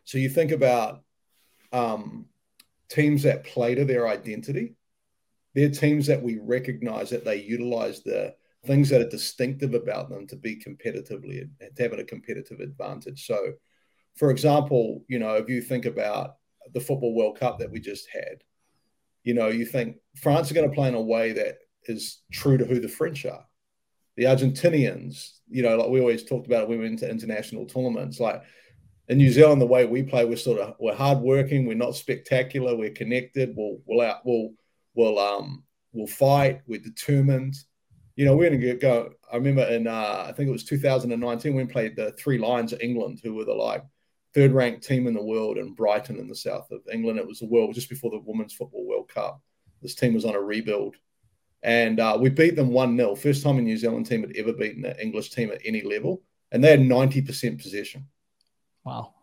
[0.04, 1.02] so you think about
[1.72, 2.26] um,
[2.90, 4.76] teams that play to their identity
[5.54, 10.28] they're teams that we recognize that they utilize the things that are distinctive about them
[10.28, 13.54] to be competitively to having a competitive advantage so
[14.16, 16.36] for example you know if you think about
[16.74, 18.44] the football world cup that we just had
[19.24, 22.58] you know you think france are going to play in a way that is true
[22.58, 23.46] to who the french are
[24.18, 28.20] the Argentinians, you know, like we always talked about when we went to international tournaments.
[28.20, 28.44] Like
[29.08, 32.76] in New Zealand, the way we play, we're sort of we're hardworking, we're not spectacular,
[32.76, 34.52] we're connected, we'll we'll out we'll
[34.96, 35.64] we'll um
[35.94, 37.56] we'll fight, we're determined.
[38.16, 39.12] You know, we're gonna go.
[39.32, 42.74] I remember in uh, I think it was 2019 when we played the Three Lions
[42.74, 43.84] of England, who were the like
[44.34, 47.20] third ranked team in the world in Brighton in the south of England.
[47.20, 49.42] It was the world just before the Women's Football World Cup.
[49.82, 50.96] This team was on a rebuild
[51.66, 53.16] and uh, we beat them 1 0.
[53.16, 56.22] First time a New Zealand team had ever beaten an English team at any level.
[56.52, 58.08] And they had 90% possession.
[58.86, 59.14] Wow.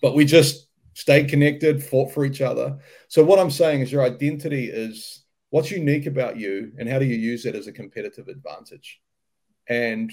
[0.00, 2.78] But we just stayed connected, fought for each other.
[3.08, 7.04] So, what I'm saying is your identity is what's unique about you and how do
[7.04, 9.00] you use it as a competitive advantage?
[9.68, 10.12] And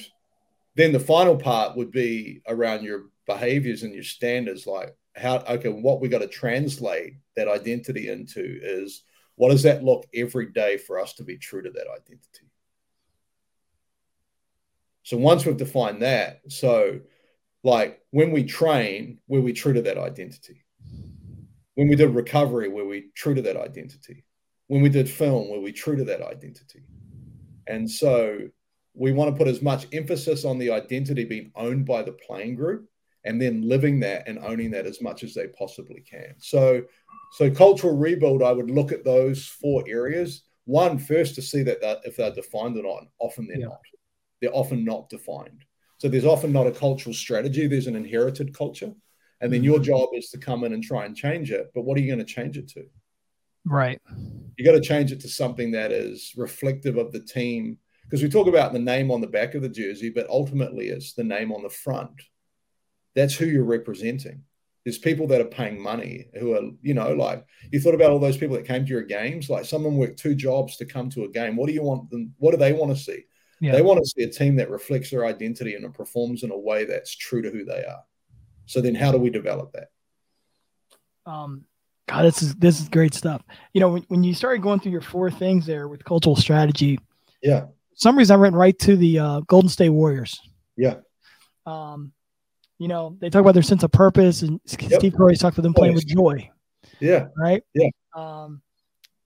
[0.75, 5.69] then the final part would be around your behaviors and your standards like how okay
[5.69, 9.03] what we got to translate that identity into is
[9.35, 12.49] what does that look every day for us to be true to that identity?
[15.03, 16.99] So once we've defined that, so
[17.63, 20.65] like when we train, were we true to that identity?
[21.75, 24.25] When we did recovery, were we true to that identity?
[24.67, 26.83] When we did film, were we true to that identity?
[27.67, 28.39] And so
[28.93, 32.55] we want to put as much emphasis on the identity being owned by the playing
[32.55, 32.89] group
[33.23, 36.35] and then living that and owning that as much as they possibly can.
[36.37, 36.83] So
[37.31, 40.43] so cultural rebuild, I would look at those four areas.
[40.65, 43.07] One, first to see that, if they're defined or not.
[43.19, 43.67] Often they're yeah.
[43.67, 43.81] not.
[44.41, 45.63] They're often not defined.
[45.99, 47.67] So there's often not a cultural strategy.
[47.67, 48.93] There's an inherited culture,
[49.41, 49.83] and then your mm.
[49.83, 51.71] job is to come in and try and change it.
[51.75, 52.85] But what are you going to change it to?
[53.65, 54.01] Right.
[54.57, 57.77] You got to change it to something that is reflective of the team.
[58.05, 61.13] Because we talk about the name on the back of the jersey, but ultimately it's
[61.13, 62.23] the name on the front.
[63.13, 64.43] That's who you're representing.
[64.83, 68.19] There's people that are paying money who are, you know, like you thought about all
[68.19, 69.49] those people that came to your games.
[69.49, 71.55] Like someone worked two jobs to come to a game.
[71.55, 72.33] What do you want them?
[72.37, 73.25] What do they want to see?
[73.61, 73.73] Yeah.
[73.73, 76.85] They want to see a team that reflects their identity and performs in a way
[76.85, 78.03] that's true to who they are.
[78.65, 79.89] So then, how do we develop that?
[81.25, 81.65] Um,
[82.07, 83.41] God, this is this is great stuff.
[83.73, 86.99] You know, when, when you started going through your four things there with cultural strategy,
[87.41, 90.39] yeah, some reason I went right to the uh, Golden State Warriors.
[90.77, 90.95] Yeah.
[91.65, 92.13] Um,
[92.77, 94.99] you know, they talk about their sense of purpose, and yep.
[94.99, 96.49] Steve Curry's talked about them playing with joy.
[96.99, 97.27] Yeah.
[97.37, 97.61] Right.
[97.73, 97.89] Yeah.
[98.15, 98.61] Um,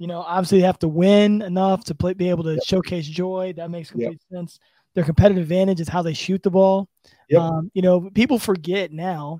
[0.03, 2.63] you know, obviously they have to win enough to play, be able to yep.
[2.65, 3.53] showcase joy.
[3.55, 4.37] That makes complete yep.
[4.37, 4.59] sense.
[4.95, 6.89] Their competitive advantage is how they shoot the ball.
[7.29, 7.41] Yep.
[7.41, 9.39] Um, you know, people forget now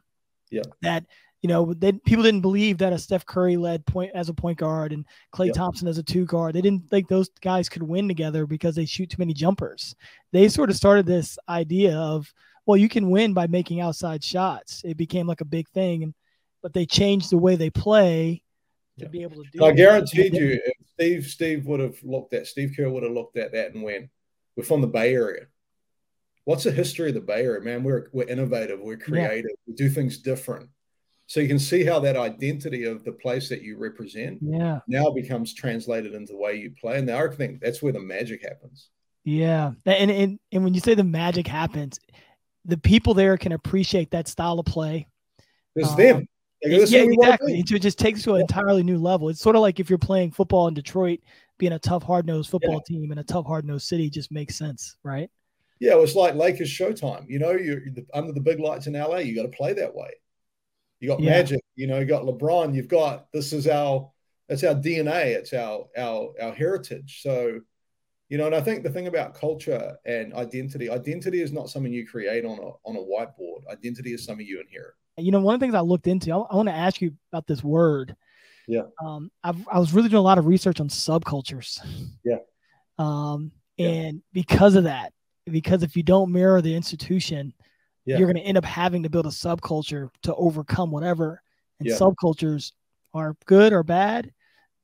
[0.51, 0.61] yeah.
[0.81, 1.03] that
[1.41, 4.57] you know they people didn't believe that a Steph Curry led point as a point
[4.57, 5.03] guard and
[5.35, 5.55] Klay yep.
[5.55, 6.55] Thompson as a two guard.
[6.55, 9.97] They didn't think those guys could win together because they shoot too many jumpers.
[10.31, 12.33] They sort of started this idea of
[12.65, 14.81] well, you can win by making outside shots.
[14.85, 16.13] It became like a big thing, and
[16.61, 18.43] but they changed the way they play
[18.99, 19.09] to yeah.
[19.09, 19.63] be able to do.
[19.63, 23.37] I guaranteed you, if Steve Steve would have looked at Steve Kerr would have looked
[23.37, 24.09] at that and went,
[24.55, 25.47] "We're from the Bay Area.
[26.45, 27.83] What's the history of the Bay Area, man?
[27.83, 29.63] We're we're innovative, we're creative, yeah.
[29.67, 30.69] we do things different."
[31.25, 34.79] So you can see how that identity of the place that you represent yeah.
[34.87, 36.99] now becomes translated into the way you play.
[36.99, 38.89] And I think that's where the magic happens.
[39.23, 39.71] Yeah.
[39.85, 41.99] And, and and when you say the magic happens,
[42.65, 45.07] the people there can appreciate that style of play.
[45.75, 46.27] It's um, them.
[46.63, 47.59] Yeah, exactly.
[47.59, 49.29] It just takes to an entirely new level.
[49.29, 51.19] It's sort of like if you're playing football in Detroit,
[51.57, 52.97] being a tough, hard nosed football yeah.
[52.99, 55.29] team in a tough, hard nosed city just makes sense, right?
[55.79, 57.25] Yeah, it was like Lakers Showtime.
[57.27, 57.81] You know, you're
[58.13, 59.17] under the big lights in LA.
[59.17, 60.11] You got to play that way.
[60.99, 61.31] You got yeah.
[61.31, 61.61] Magic.
[61.75, 62.73] You know, you got LeBron.
[62.73, 64.09] You've got this is our
[64.47, 65.25] that's our DNA.
[65.35, 67.21] It's our our our heritage.
[67.21, 67.59] So,
[68.33, 71.93] you know, and I think the thing about culture and identity, identity is not something
[71.93, 73.71] you create on a on a whiteboard.
[73.71, 74.95] Identity is something you inherit.
[75.17, 77.13] You know, one of the things I looked into, I, I want to ask you
[77.31, 78.15] about this word.
[78.67, 78.85] Yeah.
[78.99, 81.79] Um, I've, I was really doing a lot of research on subcultures.
[82.25, 82.37] Yeah.
[82.97, 84.21] Um, and yeah.
[84.33, 85.13] because of that,
[85.45, 87.53] because if you don't mirror the institution,
[88.03, 88.17] yeah.
[88.17, 91.39] you're going to end up having to build a subculture to overcome whatever.
[91.79, 91.97] And yeah.
[91.97, 92.71] subcultures
[93.13, 94.31] are good or bad,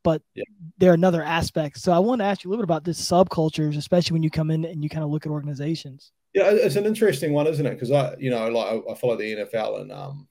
[0.10, 0.44] but yeah.
[0.80, 1.78] they're another aspect.
[1.78, 4.32] So I want to ask you a little bit about this subcultures, especially when you
[4.32, 6.12] come in and you kind of look at organizations.
[6.34, 7.76] Yeah, it's an interesting one, isn't it?
[7.76, 10.28] Because I, you know, like I follow the NFL and, um,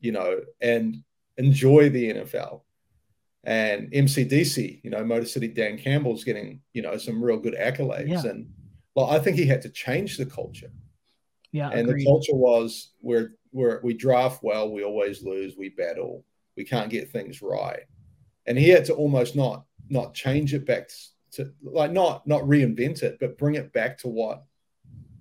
[0.00, 1.04] you know, and
[1.36, 2.62] enjoy the NFL
[3.44, 8.24] and MCDC, you know, Motor City Dan Campbell's getting, you know, some real good accolades.
[8.24, 8.30] Yeah.
[8.30, 8.48] And
[8.94, 10.72] well, I think he had to change the culture.
[11.52, 11.68] Yeah.
[11.68, 12.00] And agreed.
[12.00, 16.24] the culture was where where we draft well, we always lose, we battle,
[16.56, 17.80] we can't get things right.
[18.48, 20.90] And he had to almost not not change it back
[21.32, 24.44] to like not not reinvent it, but bring it back to what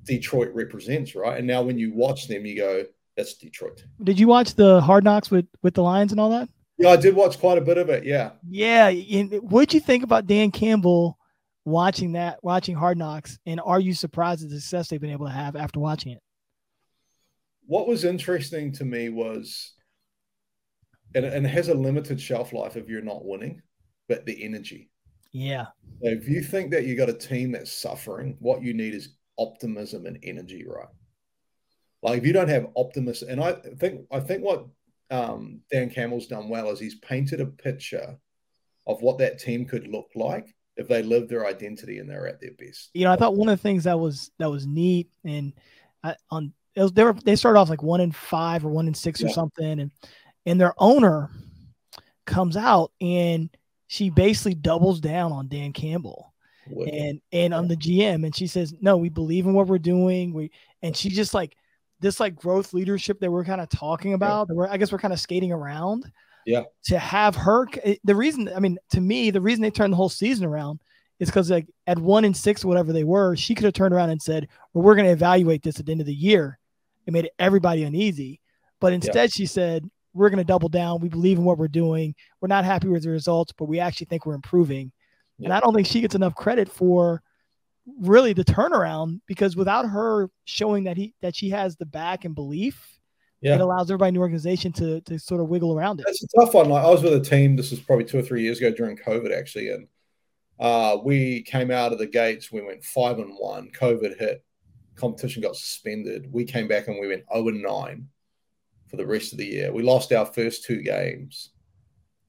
[0.05, 1.37] Detroit represents, right?
[1.37, 2.85] And now when you watch them, you go,
[3.15, 3.83] that's Detroit.
[4.01, 6.49] Did you watch the hard knocks with with the Lions and all that?
[6.77, 8.05] Yeah, I did watch quite a bit of it.
[8.05, 8.31] Yeah.
[8.47, 8.91] Yeah.
[9.39, 11.17] What'd you think about Dan Campbell
[11.65, 15.25] watching that, watching Hard Knocks, and are you surprised at the success they've been able
[15.25, 16.21] to have after watching it?
[17.65, 19.73] What was interesting to me was,
[21.15, 23.61] and, and it has a limited shelf life if you're not winning,
[24.07, 24.89] but the energy.
[25.31, 25.65] Yeah.
[26.03, 29.15] So if you think that you got a team that's suffering, what you need is
[29.37, 30.87] optimism and energy, right?
[32.03, 34.67] Like if you don't have optimism, and I think I think what
[35.09, 38.17] um, Dan Campbell's done well is he's painted a picture
[38.85, 42.39] of what that team could look like if they live their identity and they're at
[42.39, 42.91] their best.
[42.93, 45.53] You know, I thought one of the things that was that was neat and
[46.03, 48.87] I, on it was, they were they started off like one in five or one
[48.87, 49.27] in six yeah.
[49.27, 49.91] or something, and
[50.47, 51.29] and their owner
[52.25, 53.49] comes out and
[53.85, 56.33] she basically doubles down on Dan Campbell.
[56.69, 60.33] And and on the GM, and she says, "No, we believe in what we're doing."
[60.33, 61.55] We and she just like
[62.01, 64.49] this like growth leadership that we're kind of talking about.
[64.53, 64.67] Yeah.
[64.69, 66.11] I guess we're kind of skating around
[66.47, 66.63] yeah.
[66.85, 67.67] To have her,
[68.05, 70.79] the reason, I mean, to me, the reason they turned the whole season around
[71.19, 74.11] is because like at one and six, whatever they were, she could have turned around
[74.11, 76.57] and said, "Well, we're going to evaluate this at the end of the year."
[77.05, 78.39] It made everybody uneasy,
[78.79, 79.33] but instead yeah.
[79.33, 80.99] she said, "We're going to double down.
[80.99, 82.15] We believe in what we're doing.
[82.41, 84.91] We're not happy with the results, but we actually think we're improving."
[85.37, 85.45] Yeah.
[85.45, 87.21] And I don't think she gets enough credit for
[87.99, 92.35] really the turnaround because without her showing that he that she has the back and
[92.35, 92.97] belief
[93.41, 93.55] yeah.
[93.55, 96.05] it allows everybody in the organization to to sort of wiggle around it.
[96.07, 96.69] It's a tough one.
[96.69, 97.55] Like I was with a team.
[97.55, 99.87] This was probably two or three years ago during COVID, actually, and
[100.59, 102.51] uh, we came out of the gates.
[102.51, 103.69] We went five and one.
[103.71, 104.43] COVID hit.
[104.95, 106.31] Competition got suspended.
[106.31, 108.07] We came back and we went zero oh and nine
[108.87, 109.73] for the rest of the year.
[109.73, 111.51] We lost our first two games,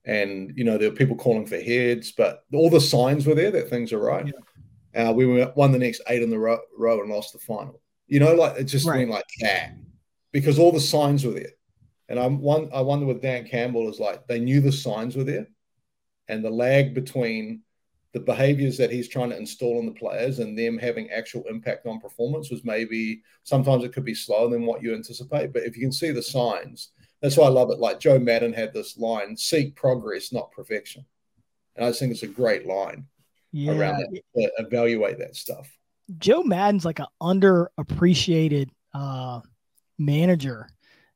[0.05, 3.51] and you know there were people calling for heads, but all the signs were there
[3.51, 4.27] that things are right.
[4.27, 5.11] Yeah.
[5.11, 7.81] Uh, we won the next eight in the row, row and lost the final.
[8.07, 8.99] You know, like it just right.
[8.99, 9.75] went like that
[10.33, 11.53] because all the signs were there.
[12.09, 15.25] And I'm one I wonder with Dan Campbell is like they knew the signs were
[15.25, 15.47] there
[16.29, 17.63] and the lag between
[18.19, 21.87] the behaviors that he's trying to install in the players and them having actual impact
[21.87, 25.53] on performance was maybe sometimes it could be slower than what you anticipate.
[25.53, 26.91] But if you can see the signs,
[27.23, 27.79] that's why I love it.
[27.79, 31.05] Like Joe Maddon had this line seek progress, not perfection.
[31.77, 33.07] And I just think it's a great line
[33.53, 33.73] yeah.
[33.73, 35.71] around that to evaluate that stuff.
[36.19, 39.41] Joe Maddon's like an underappreciated uh
[39.99, 40.69] manager.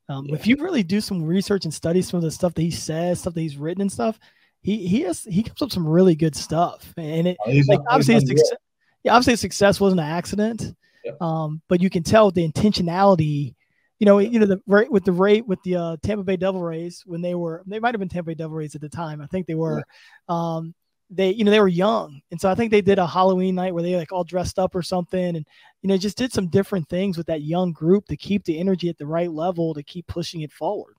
[0.09, 0.35] Um, yeah.
[0.35, 3.21] If you really do some research and study some of the stuff that he says,
[3.21, 4.19] stuff that he's written and stuff,
[4.63, 6.93] he he has he comes up some really good stuff.
[6.97, 8.57] And it oh, like, obviously his success,
[9.03, 10.73] yeah, obviously his success wasn't an accident.
[11.03, 11.11] Yeah.
[11.19, 13.53] Um, but you can tell the intentionality.
[13.99, 14.29] You know, yeah.
[14.29, 17.21] you know the rate with the rate with the uh, Tampa Bay Devil Rays when
[17.21, 19.21] they were they might have been Tampa Bay Devil Rays at the time.
[19.21, 19.83] I think they were.
[20.27, 20.73] Um,
[21.09, 23.73] they you know they were young and so i think they did a halloween night
[23.73, 25.45] where they like all dressed up or something and
[25.81, 28.89] you know just did some different things with that young group to keep the energy
[28.89, 30.95] at the right level to keep pushing it forward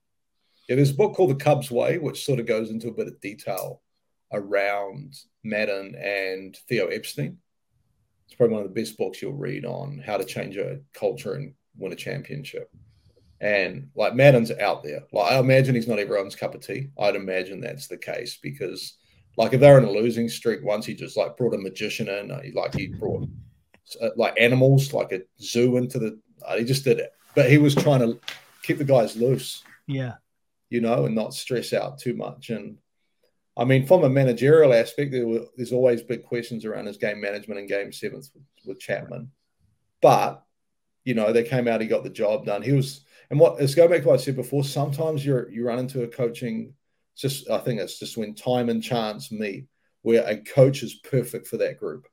[0.68, 3.06] yeah there's a book called the cubs way which sort of goes into a bit
[3.06, 3.80] of detail
[4.34, 7.38] around Maddon and theo epstein.
[8.26, 11.34] It's probably one of the best books you'll read on how to change a culture
[11.34, 12.70] and win a championship.
[13.40, 15.02] And like Maddon's out there.
[15.12, 16.88] Like i imagine he's not everyone's cup of tea.
[16.98, 18.96] I'd imagine that's the case because
[19.36, 22.30] like if they're in a losing streak, once he just like brought a magician in,
[22.30, 23.28] uh, like he brought
[24.00, 26.18] uh, like animals, like a zoo into the.
[26.46, 28.18] Uh, he just did it, but he was trying to
[28.62, 29.62] keep the guys loose.
[29.86, 30.14] Yeah,
[30.74, 32.50] you know, and not stress out too much.
[32.50, 32.78] And
[33.56, 37.20] I mean, from a managerial aspect, there were, there's always big questions around his game
[37.20, 39.30] management and game seventh with, with Chapman.
[40.02, 40.42] but
[41.04, 42.60] you know, they came out, he got the job done.
[42.60, 44.64] He was, and what let's go back to what I said before.
[44.64, 46.74] Sometimes you're you run into a coaching,
[47.16, 49.68] just I think it's just when time and chance meet,
[50.02, 52.08] where a coach is perfect for that group.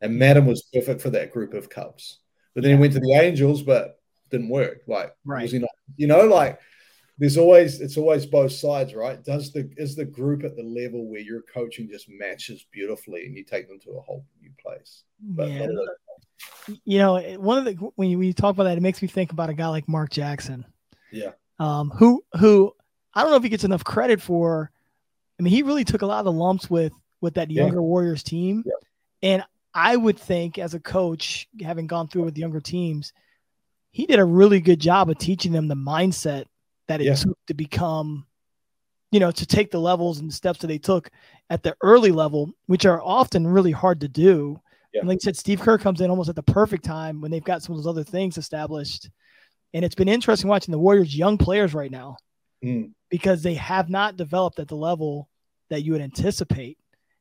[0.00, 2.20] And Maddon was perfect for that group of Cubs.
[2.54, 3.98] But then he went to the Angels, but
[4.30, 4.82] didn't work.
[4.86, 5.42] Like, right.
[5.42, 5.70] was he not?
[5.96, 6.60] You know, like
[7.20, 9.22] there's always it's always both sides, right?
[9.22, 13.36] Does the is the group at the level where your coaching just matches beautifully and
[13.36, 15.04] you take them to a whole new place?
[15.20, 15.66] But yeah.
[16.84, 19.08] You know, one of the when you, when you talk about that, it makes me
[19.08, 20.64] think about a guy like Mark Jackson.
[21.12, 21.32] Yeah.
[21.58, 22.72] Um, who who
[23.12, 24.70] I don't know if he gets enough credit for.
[25.38, 27.80] I mean, he really took a lot of the lumps with with that younger yeah.
[27.80, 29.30] Warriors team, yeah.
[29.30, 33.12] and I would think as a coach, having gone through with younger teams,
[33.90, 36.46] he did a really good job of teaching them the mindset
[36.90, 37.14] that it yeah.
[37.14, 38.26] took to become,
[39.12, 41.08] you know, to take the levels and the steps that they took
[41.48, 44.60] at the early level, which are often really hard to do.
[44.92, 45.00] Yeah.
[45.00, 47.44] And like I said, Steve Kerr comes in almost at the perfect time when they've
[47.44, 49.08] got some of those other things established.
[49.72, 52.16] And it's been interesting watching the Warriors' young players right now
[52.64, 52.90] mm.
[53.08, 55.28] because they have not developed at the level
[55.68, 56.76] that you would anticipate.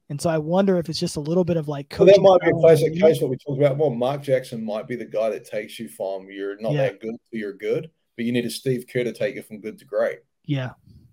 [0.10, 2.24] And so I wonder if it's just a little bit of like coaching.
[2.24, 3.78] Well, that might be a classic case what we talked about.
[3.78, 6.86] Well, Mark Jackson might be the guy that takes you from you're not yeah.
[6.86, 9.62] that good to you're good but you need a Steve Kerr to take you from
[9.62, 10.20] good to great.
[10.44, 10.72] Yeah.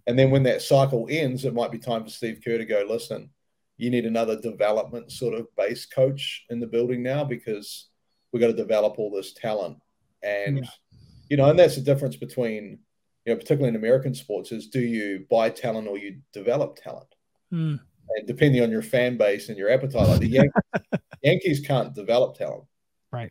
[0.09, 2.85] And then when that cycle ends, it might be time for Steve Kerr to go,
[2.89, 3.31] listen,
[3.77, 7.91] you need another development sort of base coach in the building now because
[8.33, 9.77] we've got to develop all this talent.
[10.25, 10.99] And, yeah.
[11.31, 12.81] you know, and that's the difference between,
[13.25, 17.15] you know, particularly in American sports is do you buy talent or you develop talent?
[17.55, 17.79] Mm.
[18.17, 20.81] And depending on your fan base and your appetite, like the Yankees,
[21.23, 22.65] Yankees can't develop talent.
[23.13, 23.31] Right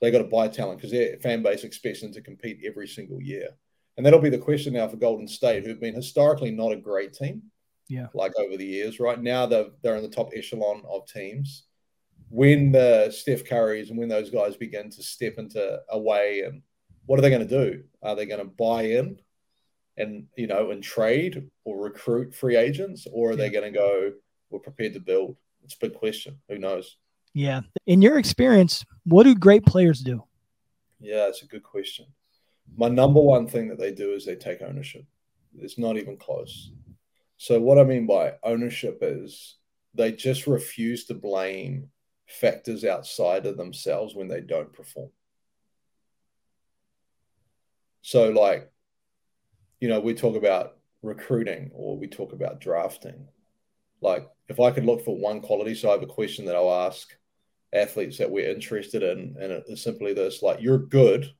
[0.00, 3.20] they got to buy talent because their fan base expects them to compete every single
[3.22, 3.48] year.
[3.96, 7.12] And that'll be the question now for Golden State, who've been historically not a great
[7.12, 7.42] team.
[7.88, 8.08] Yeah.
[8.14, 8.98] Like over the years.
[8.98, 11.64] Right now, they're, they're in the top echelon of teams.
[12.28, 16.62] When the Steph Currys and when those guys begin to step into a way, and
[17.06, 17.84] what are they going to do?
[18.02, 19.20] Are they going to buy in
[19.96, 23.06] and, you know, and trade or recruit free agents?
[23.12, 23.36] Or are yeah.
[23.36, 24.12] they going to go,
[24.50, 25.36] we're prepared to build?
[25.62, 26.38] It's a big question.
[26.48, 26.96] Who knows?
[27.34, 27.62] Yeah.
[27.86, 30.22] In your experience, what do great players do?
[31.00, 32.06] Yeah, it's a good question.
[32.76, 35.04] My number one thing that they do is they take ownership.
[35.58, 36.72] It's not even close.
[37.36, 39.56] So, what I mean by ownership is
[39.94, 41.90] they just refuse to blame
[42.26, 45.10] factors outside of themselves when they don't perform.
[48.02, 48.70] So, like,
[49.80, 53.28] you know, we talk about recruiting or we talk about drafting.
[54.00, 56.86] Like, if I could look for one quality, so I have a question that I'll
[56.86, 57.14] ask
[57.74, 61.30] athletes that we're interested in, and it's simply this: like, you're good.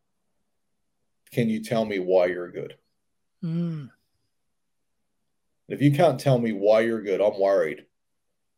[1.32, 2.76] Can you tell me why you're good?
[3.42, 3.90] Mm.
[5.68, 7.86] If you can't tell me why you're good, I'm worried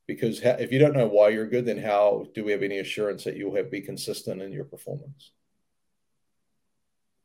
[0.06, 3.24] because if you don't know why you're good, then how do we have any assurance
[3.24, 5.32] that you'll have be consistent in your performance?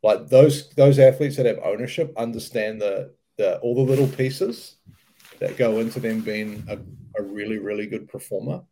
[0.03, 4.77] Like those those athletes that have ownership understand the the all the little pieces
[5.39, 6.77] that go into them being a,
[7.19, 8.63] a really really good performer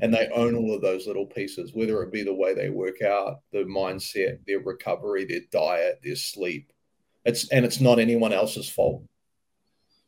[0.00, 3.02] and they own all of those little pieces, whether it be the way they work
[3.02, 6.72] out, the mindset, their recovery, their diet, their sleep.
[7.24, 9.04] It's and it's not anyone else's fault.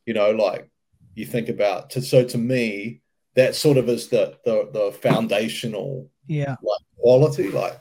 [0.07, 0.69] You know, like
[1.15, 1.91] you think about.
[1.91, 3.01] To, so to me,
[3.35, 7.51] that sort of is the the, the foundational yeah like quality.
[7.51, 7.81] Like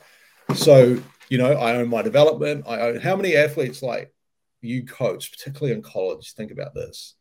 [0.54, 2.64] so, you know, I own my development.
[2.66, 4.12] I own how many athletes like
[4.60, 6.32] you coach, particularly in college.
[6.32, 7.14] Think about this,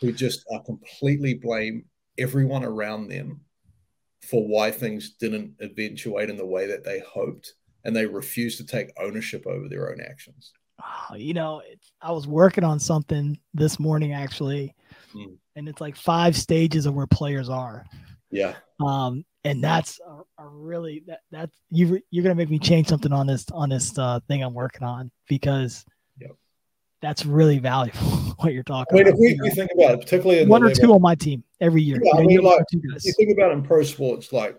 [0.00, 1.86] who just are completely blame
[2.18, 3.40] everyone around them
[4.22, 7.54] for why things didn't eventuate in the way that they hoped,
[7.84, 10.52] and they refused to take ownership over their own actions.
[10.80, 11.62] Oh, you know,
[12.00, 14.74] I was working on something this morning actually,
[15.14, 15.36] mm.
[15.56, 17.84] and it's like five stages of where players are.
[18.30, 18.54] Yeah.
[18.80, 23.12] Um, and that's a, a really that that's you you're gonna make me change something
[23.12, 25.84] on this on this uh, thing I'm working on because
[27.02, 28.00] that's really valuable
[28.38, 29.20] what you're talking I mean, about.
[29.20, 32.00] if we, think about it, particularly one or two on my team every year.
[32.02, 34.56] Yeah, I mean, like, you think about in pro sports, like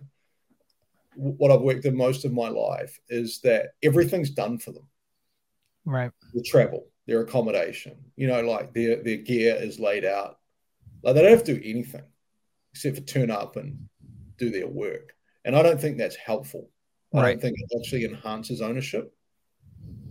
[1.16, 4.88] what I've worked in most of my life is that everything's done for them.
[5.86, 6.12] Right.
[6.34, 10.40] The travel, their accommodation, you know, like their their gear is laid out.
[11.02, 12.04] Like they don't have to do anything
[12.74, 13.88] except for turn up and
[14.38, 15.16] do their work.
[15.46, 16.70] And I don't think that's helpful.
[17.14, 19.14] I don't think it actually enhances ownership.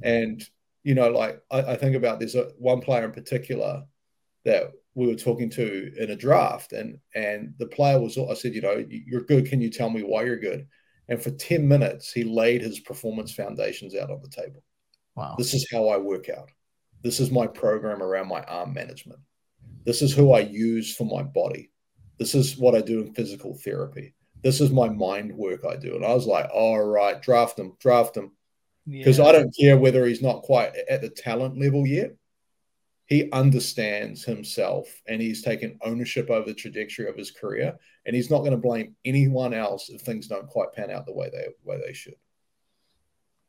[0.04, 0.46] And
[0.82, 3.84] you know, like I, I think about this uh, one player in particular
[4.44, 8.18] that we were talking to in a draft, and and the player was.
[8.18, 9.46] I said, you know, you're good.
[9.46, 10.66] Can you tell me why you're good?
[11.08, 14.62] And for ten minutes, he laid his performance foundations out on the table.
[15.14, 15.34] Wow.
[15.38, 16.50] This is how I work out.
[17.02, 19.20] This is my program around my arm management.
[19.84, 21.70] This is who I use for my body.
[22.18, 24.14] This is what I do in physical therapy.
[24.42, 25.96] This is my mind work I do.
[25.96, 28.32] And I was like, all right, draft him, draft him.
[28.88, 29.24] Because yeah.
[29.24, 32.14] I don't care whether he's not quite at the talent level yet.
[33.06, 37.78] He understands himself and he's taken ownership over the trajectory of his career.
[38.06, 41.12] And he's not going to blame anyone else if things don't quite pan out the
[41.12, 42.16] way they way they should.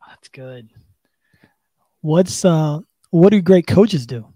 [0.08, 0.70] That's good.
[2.02, 2.80] What's uh
[3.12, 4.28] what do great coaches do?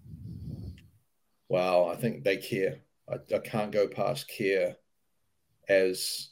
[1.49, 2.79] Well, I think they care.
[3.09, 4.75] I, I can't go past care
[5.67, 6.29] as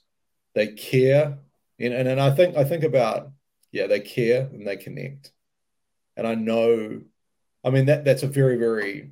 [0.54, 1.38] they care.
[1.80, 3.32] And, and, and I think I think about
[3.76, 5.34] yeah, they care and they connect.
[6.16, 7.02] And I know,
[7.62, 9.12] I mean that that's a very, very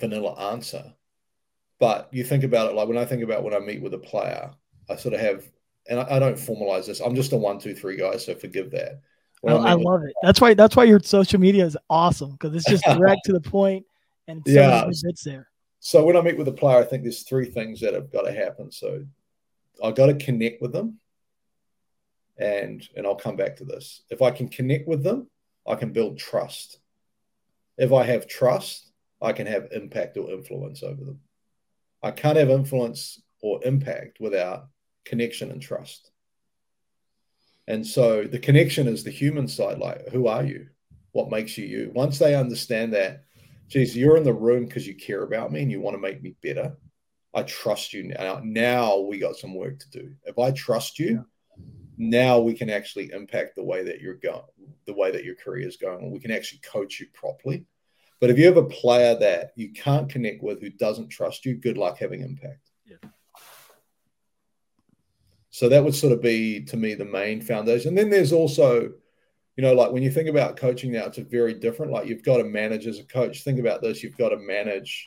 [0.00, 0.92] vanilla answer.
[1.78, 3.98] But you think about it like when I think about when I meet with a
[3.98, 4.50] player,
[4.90, 5.48] I sort of have
[5.88, 6.98] and I, I don't formalize this.
[6.98, 9.00] I'm just a one, two, three guy, so forgive that.
[9.46, 10.12] I, I, love it.
[10.22, 13.40] That's why that's why your social media is awesome because it's just direct to the
[13.40, 13.86] point
[14.26, 15.48] and yeah, bits there.
[15.78, 18.22] So when I meet with a player, I think there's three things that have got
[18.22, 18.72] to happen.
[18.72, 19.04] So
[19.82, 20.98] I've got to connect with them,
[22.40, 24.02] and and I'll come back to this.
[24.10, 25.28] If I can connect with them,
[25.68, 26.78] I can build trust.
[27.76, 28.90] If I have trust,
[29.22, 31.20] I can have impact or influence over them.
[32.02, 34.68] I can't have influence or impact without
[35.04, 36.10] connection and trust.
[37.68, 40.68] And so the connection is the human side like, who are you?
[41.12, 41.90] What makes you you?
[41.94, 43.24] Once they understand that,
[43.68, 46.22] geez, you're in the room because you care about me and you want to make
[46.22, 46.76] me better.
[47.34, 48.40] I trust you now.
[48.42, 50.14] Now we got some work to do.
[50.24, 51.22] If I trust you, yeah.
[52.00, 54.42] Now we can actually impact the way that you're going,
[54.86, 56.10] the way that your career is going.
[56.10, 57.66] We can actually coach you properly.
[58.20, 61.54] But if you have a player that you can't connect with who doesn't trust you,
[61.54, 62.70] good luck having impact.
[65.50, 67.88] So that would sort of be to me the main foundation.
[67.90, 68.92] And then there's also,
[69.56, 71.92] you know, like when you think about coaching now, it's a very different.
[71.92, 73.42] Like you've got to manage as a coach.
[73.42, 75.06] Think about this: you've got to manage.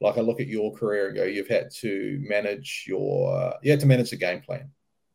[0.00, 3.70] Like I look at your career and go, you've had to manage your, uh, you
[3.70, 4.70] had to manage the game plan.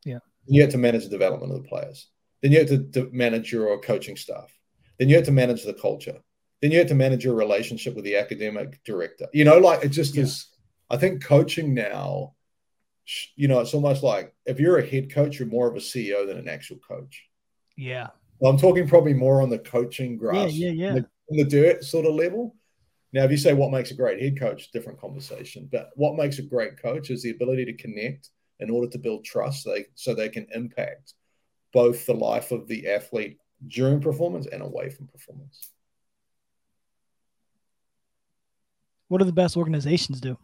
[0.05, 0.19] Yeah.
[0.47, 2.07] You have to manage the development of the players.
[2.41, 4.51] Then you have to, to manage your coaching staff.
[4.97, 6.19] Then you have to manage the culture.
[6.61, 9.27] Then you have to manage your relationship with the academic director.
[9.33, 10.23] You know, like it just yeah.
[10.23, 10.47] is.
[10.89, 12.33] I think coaching now
[13.35, 16.27] you know, it's almost like if you're a head coach, you're more of a CEO
[16.27, 17.25] than an actual coach.
[17.75, 18.07] Yeah.
[18.39, 20.99] Well, I'm talking probably more on the coaching grass, yeah, yeah, yeah.
[21.29, 22.55] The, the dirt sort of level.
[23.11, 25.67] Now, if you say what makes a great head coach, different conversation.
[25.71, 28.29] But what makes a great coach is the ability to connect
[28.59, 31.13] in order to build trust, so they, so they can impact
[31.71, 33.37] both the life of the athlete
[33.67, 35.71] during performance and away from performance.
[39.07, 40.37] What do the best organizations do?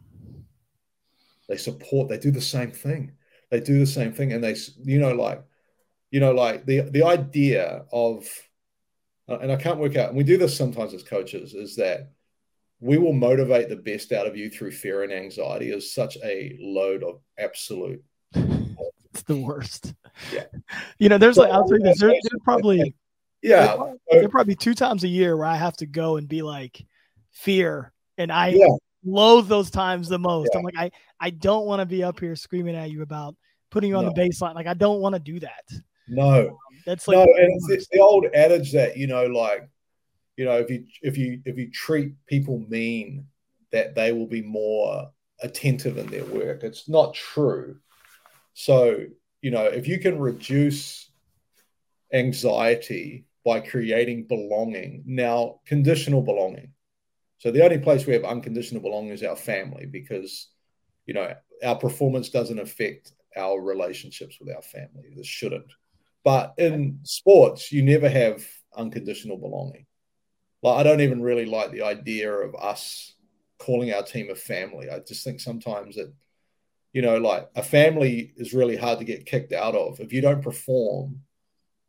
[1.48, 2.08] They support.
[2.08, 3.12] They do the same thing.
[3.50, 5.42] They do the same thing, and they, you know, like,
[6.10, 8.26] you know, like the the idea of,
[9.28, 10.08] uh, and I can't work out.
[10.08, 11.54] And we do this sometimes as coaches.
[11.54, 12.10] Is that
[12.86, 16.56] we will motivate the best out of you through fear and anxiety is such a
[16.60, 18.02] load of absolute.
[18.34, 19.94] it's the worst.
[20.32, 20.44] Yeah.
[20.98, 22.00] You know, there's like I'll tell you this.
[22.00, 22.14] There's,
[22.44, 22.94] probably
[23.42, 23.76] yeah,
[24.10, 26.84] there's probably two times a year where I have to go and be like
[27.32, 28.66] fear, and I yeah
[29.06, 30.50] loathe those times the most.
[30.52, 30.58] Yeah.
[30.58, 33.36] I'm like, I, I don't want to be up here screaming at you about
[33.70, 34.12] putting you on no.
[34.12, 34.54] the baseline.
[34.54, 35.64] Like, I don't want to do that.
[36.08, 39.68] No, um, that's like no, it's, the old adage that you know, like,
[40.36, 43.26] you know, if you if you if you treat people mean,
[43.72, 45.10] that they will be more
[45.42, 46.62] attentive in their work.
[46.62, 47.76] It's not true.
[48.54, 49.06] So
[49.42, 51.10] you know, if you can reduce
[52.12, 56.72] anxiety by creating belonging, now conditional belonging
[57.38, 60.48] so the only place we have unconditional belonging is our family because,
[61.06, 65.12] you know, our performance doesn't affect our relationships with our family.
[65.14, 65.70] This shouldn't.
[66.24, 68.44] But in sports, you never have
[68.76, 69.86] unconditional belonging.
[70.62, 73.14] Like I don't even really like the idea of us
[73.58, 74.88] calling our team a family.
[74.90, 76.12] I just think sometimes that,
[76.92, 80.00] you know, like a family is really hard to get kicked out of.
[80.00, 81.20] If you don't perform,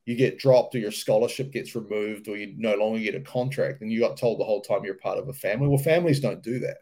[0.05, 3.81] you get dropped or your scholarship gets removed or you no longer get a contract
[3.81, 5.67] and you got told the whole time you're part of a family.
[5.67, 6.77] Well, families don't do that.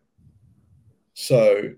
[1.16, 1.72] So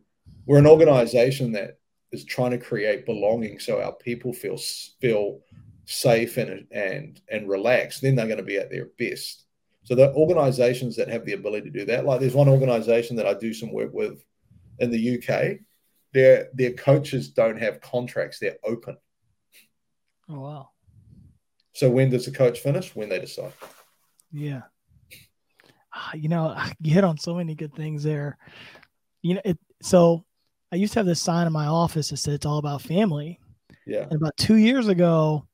[0.46, 1.80] we're an organization that
[2.12, 4.58] is trying to create belonging so our people feel
[5.00, 5.40] feel
[5.86, 8.02] safe and and and relaxed.
[8.02, 9.46] Then they're going to be at their best.
[9.88, 13.26] So the organizations that have the ability to do that, like there's one organization that
[13.26, 14.22] I do some work with
[14.80, 15.60] in the UK,
[16.12, 18.98] their their coaches don't have contracts, they're open.
[20.28, 20.70] Oh wow.
[21.72, 22.94] So when does the coach finish?
[22.98, 23.54] When they decide.
[24.30, 24.64] Yeah.
[25.96, 28.38] Ah, you know, you hit on so many good things there.
[29.22, 30.26] You know, it, so
[30.70, 33.40] I used to have this sign in my office that said it's all about family.
[33.86, 34.02] Yeah.
[34.02, 35.48] And about two years ago,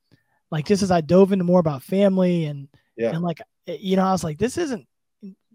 [0.50, 2.66] like just as I dove into more about family and
[2.96, 4.86] yeah, and like you know, I was like, this isn't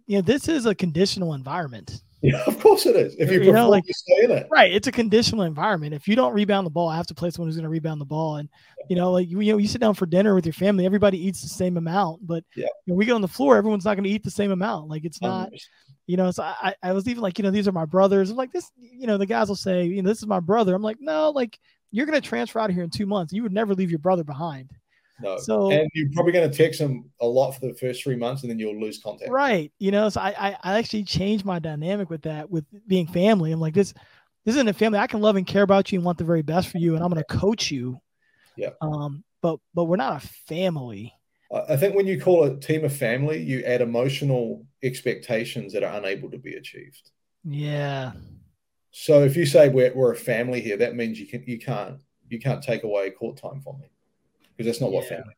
[0.09, 2.01] you know, this is a conditional environment.
[2.23, 3.15] Yeah, of course it is.
[3.19, 4.71] If you, you know, like you stay in it, right?
[4.71, 5.93] It's a conditional environment.
[5.93, 8.01] If you don't rebound the ball, I have to play someone who's going to rebound
[8.01, 8.37] the ball.
[8.37, 8.49] And
[8.89, 11.23] you know, like you, you know, you sit down for dinner with your family, everybody
[11.23, 12.65] eats the same amount, but yeah.
[12.85, 14.89] when we get on the floor, everyone's not going to eat the same amount.
[14.89, 15.51] Like it's not,
[16.07, 16.31] you know.
[16.31, 18.31] So I, I was even like, you know, these are my brothers.
[18.31, 20.73] I'm like this, you know, the guys will say, you know, this is my brother.
[20.73, 21.59] I'm like, no, like
[21.91, 23.31] you're going to transfer out of here in two months.
[23.31, 24.71] You would never leave your brother behind.
[25.21, 25.37] No.
[25.37, 28.43] So and you're probably going to text him a lot for the first three months,
[28.43, 29.31] and then you'll lose contact.
[29.31, 29.71] Right.
[29.79, 33.51] You know, so I, I I actually changed my dynamic with that with being family.
[33.51, 33.93] I'm like this.
[34.45, 34.99] This isn't a family.
[34.99, 37.03] I can love and care about you and want the very best for you, and
[37.03, 37.99] I'm going to coach you.
[38.55, 38.69] Yeah.
[38.81, 39.23] Um.
[39.41, 41.13] But but we're not a family.
[41.67, 45.97] I think when you call a team a family, you add emotional expectations that are
[45.97, 47.09] unable to be achieved.
[47.43, 48.11] Yeah.
[48.91, 52.01] So if you say we're, we're a family here, that means you can you can't
[52.27, 53.87] you can't take away court time from me
[54.59, 54.97] because that's not yeah.
[54.97, 55.33] what family.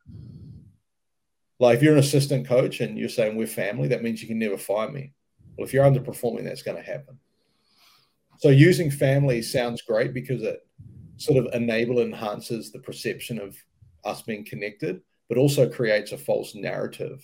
[1.60, 4.40] Like if you're an assistant coach and you're saying we're family, that means you can
[4.40, 5.12] never fire me.
[5.56, 7.20] Well, if you're underperforming, that's going to happen.
[8.38, 10.66] So using family sounds great because it
[11.18, 13.56] sort of enable enhances the perception of
[14.04, 17.22] us being connected, but also creates a false narrative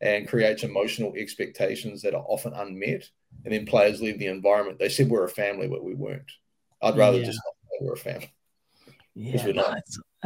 [0.00, 3.10] and creates emotional expectations that are often unmet.
[3.44, 4.78] And then players leave the environment.
[4.78, 6.32] They said we're a family, but we weren't.
[6.80, 7.26] I'd rather yeah.
[7.26, 8.32] just say we're a family.
[9.14, 9.76] Yeah,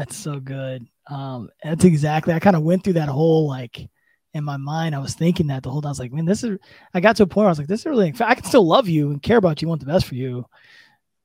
[0.00, 0.86] that's so good.
[1.08, 2.32] Um, that's exactly.
[2.32, 3.88] I kind of went through that whole like
[4.34, 4.94] in my mind.
[4.94, 5.88] I was thinking that the whole time.
[5.88, 6.58] I was like, man, this is.
[6.94, 8.12] I got to a point where I was like, this is really.
[8.20, 10.46] I can still love you and care about you, want the best for you,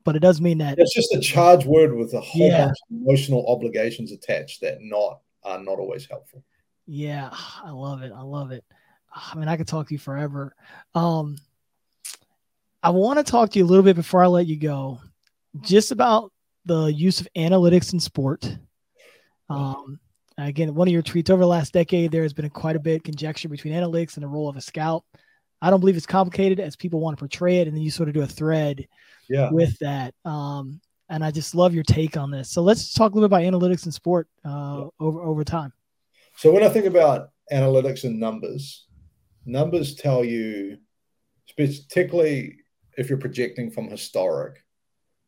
[0.04, 2.66] but it does mean that it's just a charged word with a whole yeah.
[2.66, 6.44] bunch of emotional obligations attached that not are not always helpful.
[6.86, 7.30] Yeah,
[7.64, 8.12] I love it.
[8.14, 8.64] I love it.
[9.12, 10.54] I mean, I could talk to you forever.
[10.94, 11.38] Um,
[12.82, 15.00] I want to talk to you a little bit before I let you go,
[15.62, 16.32] just about
[16.66, 18.58] the use of analytics in sport.
[19.48, 20.00] Um,
[20.38, 22.80] again, one of your tweets over the last decade, there has been a quite a
[22.80, 25.04] bit conjecture between analytics and the role of a scout.
[25.62, 28.08] I don't believe it's complicated as people want to portray it, and then you sort
[28.08, 28.86] of do a thread
[29.28, 29.50] yeah.
[29.50, 30.14] with that.
[30.24, 32.50] Um, and I just love your take on this.
[32.50, 34.86] So let's talk a little bit about analytics and sport uh, yeah.
[35.00, 35.72] over over time.
[36.36, 38.86] So when I think about analytics and numbers,
[39.46, 40.78] numbers tell you,
[41.56, 42.58] particularly
[42.98, 44.62] if you're projecting from historic,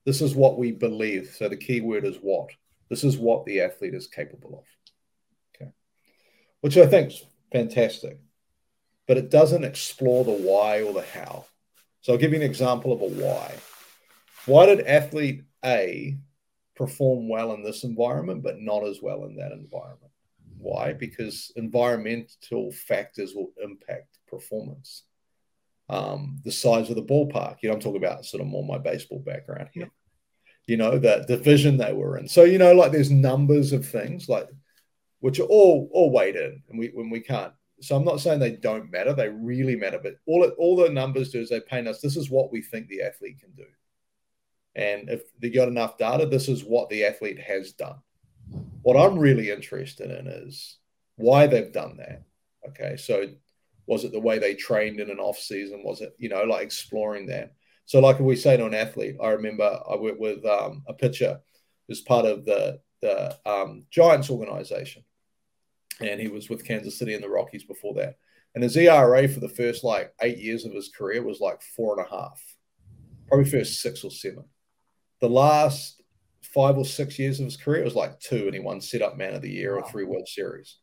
[0.04, 1.34] this is what we believe.
[1.36, 2.50] So the key word is what.
[2.89, 4.64] This is what the athlete is capable of.
[5.55, 5.70] Okay.
[6.61, 7.22] Which I think is
[7.53, 8.18] fantastic.
[9.07, 11.47] But it doesn't explore the why or the how.
[12.01, 13.55] So I'll give you an example of a why.
[14.47, 16.16] Why did athlete A
[16.76, 20.12] perform well in this environment, but not as well in that environment?
[20.59, 20.93] Why?
[20.93, 25.05] Because environmental factors will impact performance.
[25.91, 27.59] Um, the size of the ballpark.
[27.62, 29.91] You know, I'm talking about sort of more my baseball background here
[30.68, 32.28] you know, the division they were in.
[32.28, 34.48] So, you know, like there's numbers of things like
[35.20, 37.54] which are all all weighed in and we when we can't.
[37.80, 40.90] So I'm not saying they don't matter, they really matter, but all it, all the
[40.90, 43.64] numbers do is they paint us this is what we think the athlete can do.
[44.74, 47.96] And if they got enough data, this is what the athlete has done.
[48.82, 50.76] What I'm really interested in is
[51.16, 52.24] why they've done that.
[52.68, 52.96] Okay.
[52.98, 53.26] So
[53.86, 55.82] was it the way they trained in an off season?
[55.82, 57.54] Was it, you know, like exploring that?
[57.89, 61.41] So, like we say to an athlete, I remember I worked with um, a pitcher
[61.89, 65.05] who's part of the the um, Giants organization,
[65.99, 68.16] and he was with Kansas City and the Rockies before that.
[68.55, 71.99] And his ERA for the first like eight years of his career was like four
[71.99, 72.39] and a half,
[73.26, 74.45] probably first six or seven.
[75.22, 76.03] The last
[76.43, 79.32] five or six years of his career was like two, and he won Setup Man
[79.32, 80.76] of the Year or three World Series.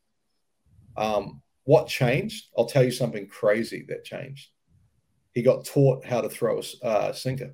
[0.97, 2.45] Um, what changed?
[2.57, 4.49] I'll tell you something crazy that changed
[5.35, 7.53] he got taught how to throw a uh, sinker.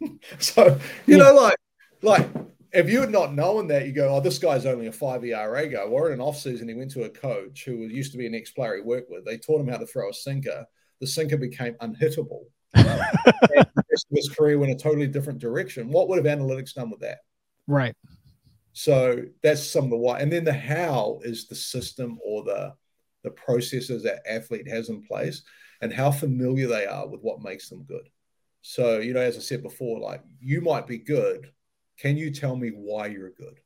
[0.38, 1.56] so you know, like
[2.00, 2.28] like
[2.72, 5.66] if you had not known that, you go, "Oh, this guy's only a five ERA
[5.66, 8.26] guy." Or in an off season, he went to a coach who used to be
[8.26, 9.24] an ex player he worked with.
[9.24, 10.64] They taught him how to throw a sinker.
[11.00, 12.44] The sinker became unhittable.
[12.74, 15.90] the rest of his career went a totally different direction.
[15.90, 17.18] What would have analytics done with that?
[17.66, 17.96] Right.
[18.72, 22.74] So that's some of the why, and then the how is the system or the
[23.24, 25.42] the processes that athlete has in place
[25.80, 28.08] and how familiar they are with what makes them good.
[28.62, 31.50] So, you know, as I said before, like you might be good.
[31.98, 33.60] Can you tell me why you're good?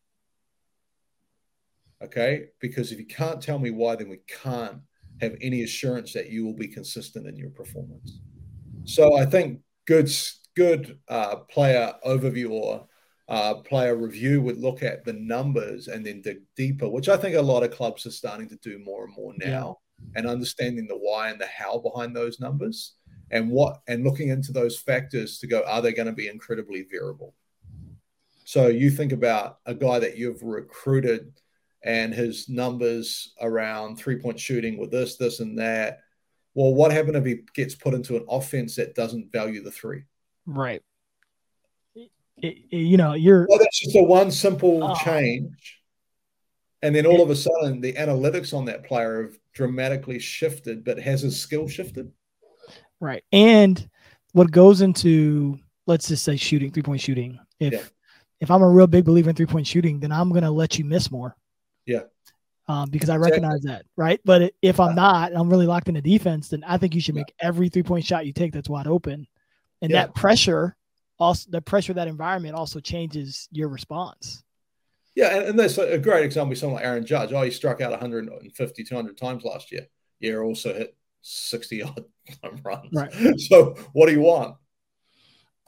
[2.03, 2.47] Okay.
[2.61, 4.81] Because if you can't tell me why, then we can't
[5.21, 8.21] have any assurance that you will be consistent in your performance.
[8.85, 10.11] So I think good,
[10.57, 12.87] good uh, player overview or
[13.29, 17.37] uh, player review would look at the numbers and then dig deeper, which I think
[17.37, 19.79] a lot of clubs are starting to do more and more now
[20.15, 22.95] and understanding the why and the how behind those numbers
[23.31, 26.87] and what and looking into those factors to go are they going to be incredibly
[26.91, 27.35] variable
[28.45, 31.33] so you think about a guy that you've recruited
[31.83, 36.01] and his numbers around three point shooting with this this and that
[36.55, 40.05] Well, what happens if he gets put into an offense that doesn't value the three?
[40.47, 40.83] Right.
[42.37, 43.47] It, you know, you're.
[43.49, 44.95] Well, that's just a one simple oh.
[45.05, 45.81] change.
[46.83, 50.99] And then all of a sudden, the analytics on that player have dramatically shifted, but
[50.99, 52.11] has his skill shifted?
[53.01, 53.25] Right.
[53.33, 53.89] And
[54.33, 57.39] what goes into, let's just say, shooting, three point shooting.
[57.61, 57.83] If yeah.
[58.41, 60.79] if I'm a real big believer in three point shooting, then I'm going to let
[60.79, 61.37] you miss more.
[61.87, 62.03] Yeah
[62.67, 64.21] um, because I recognize that, right?
[64.25, 67.33] But if I'm not, I'm really locked into defense, then I think you should make
[67.41, 69.27] every three point shot you take that's wide open,
[69.83, 70.07] and yeah.
[70.07, 70.77] that pressure,
[71.19, 74.44] also the pressure of that environment also changes your response.
[75.15, 76.57] Yeah, and, and that's a great example.
[76.57, 77.33] Someone like Aaron Judge.
[77.33, 79.87] Oh, he struck out 150, 200 times last year.
[80.21, 82.05] Yeah, also hit 60 odd
[82.43, 82.91] home runs.
[82.93, 83.13] Right.
[83.39, 84.57] So what do you want?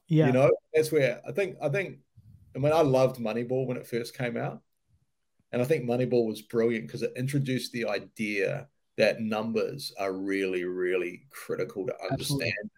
[0.09, 1.99] Yeah, you know, that's where I think I think.
[2.55, 4.63] I mean, I loved Moneyball when it first came out.
[5.53, 10.65] And I think Moneyball was brilliant because it introduced the idea that numbers are really,
[10.65, 12.43] really critical to understand.
[12.43, 12.71] Absolutely.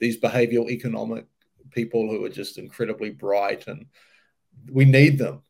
[0.00, 1.26] These behavioral economic
[1.70, 3.86] people who are just incredibly bright and
[4.70, 5.42] we need them.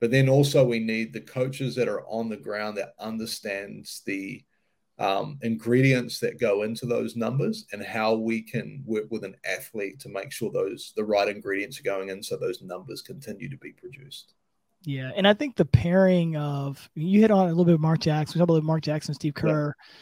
[0.00, 4.42] But then also we need the coaches that are on the ground that understands the
[5.00, 9.98] um, ingredients that go into those numbers and how we can work with an athlete
[10.00, 13.56] to make sure those the right ingredients are going in so those numbers continue to
[13.56, 14.34] be produced.
[14.82, 18.00] Yeah, and I think the pairing of you hit on a little bit of Mark
[18.00, 19.74] Jackson, we talked about Mark Jackson, Steve Kerr.
[19.76, 19.94] Yeah.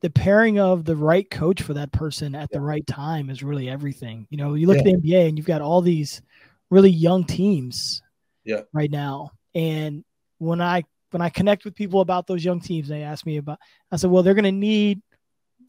[0.00, 2.58] The pairing of the right coach for that person at yeah.
[2.58, 4.26] the right time is really everything.
[4.30, 4.92] You know, you look yeah.
[4.92, 6.22] at the NBA and you've got all these
[6.70, 8.02] really young teams
[8.44, 8.62] yeah.
[8.72, 9.30] right now.
[9.54, 10.04] And
[10.38, 13.58] when I when I connect with people about those young teams, they ask me about
[13.90, 15.02] I said, well, they're gonna need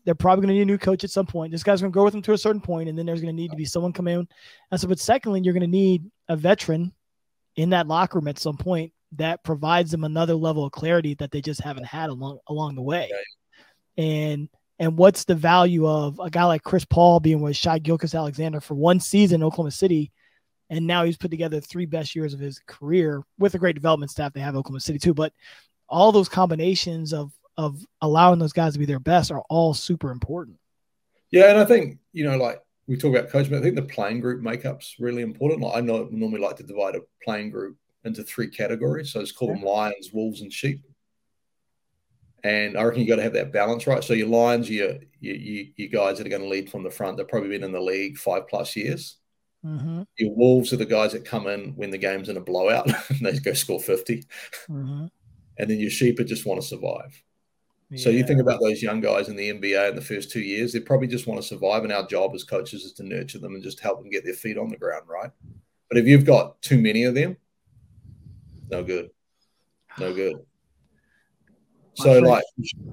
[0.05, 1.51] they're probably going to need a new coach at some point.
[1.51, 3.33] This guy's going to go with them to a certain point, and then there's going
[3.33, 4.27] to need to be someone come in.
[4.71, 6.91] And so, but secondly, you're going to need a veteran
[7.55, 11.31] in that locker room at some point that provides them another level of clarity that
[11.31, 13.09] they just haven't had along along the way.
[13.97, 18.59] And and what's the value of a guy like Chris Paul being with Shai Gilgeous-Alexander
[18.59, 20.11] for one season in Oklahoma City,
[20.73, 24.11] and now he's put together three best years of his career with a great development
[24.11, 25.13] staff they have Oklahoma City too.
[25.13, 25.33] But
[25.87, 30.09] all those combinations of of allowing those guys to be their best are all super
[30.09, 30.57] important.
[31.29, 34.19] Yeah, and I think you know, like we talk about coaching, I think the playing
[34.19, 35.61] group makeup's really important.
[35.61, 39.11] Like I know, normally like to divide a playing group into three categories.
[39.11, 40.81] So it's call them lions, wolves, and sheep.
[42.43, 44.03] And I reckon you got to have that balance right.
[44.03, 47.15] So your lions, your you, you, guys that are going to lead from the front,
[47.15, 49.17] they've probably been in the league five plus years.
[49.65, 50.03] Mm-hmm.
[50.17, 53.25] Your wolves are the guys that come in when the game's in a blowout and
[53.25, 54.23] they go score 50.
[54.69, 55.05] Mm-hmm.
[55.57, 57.23] And then your sheep are just want to survive.
[57.95, 60.73] So you think about those young guys in the NBA in the first two years,
[60.73, 61.83] they probably just want to survive.
[61.83, 64.33] And our job as coaches is to nurture them and just help them get their
[64.33, 65.29] feet on the ground, right?
[65.89, 67.37] But if you've got too many of them,
[68.69, 69.11] no good.
[69.99, 70.37] No good.
[71.95, 72.43] So like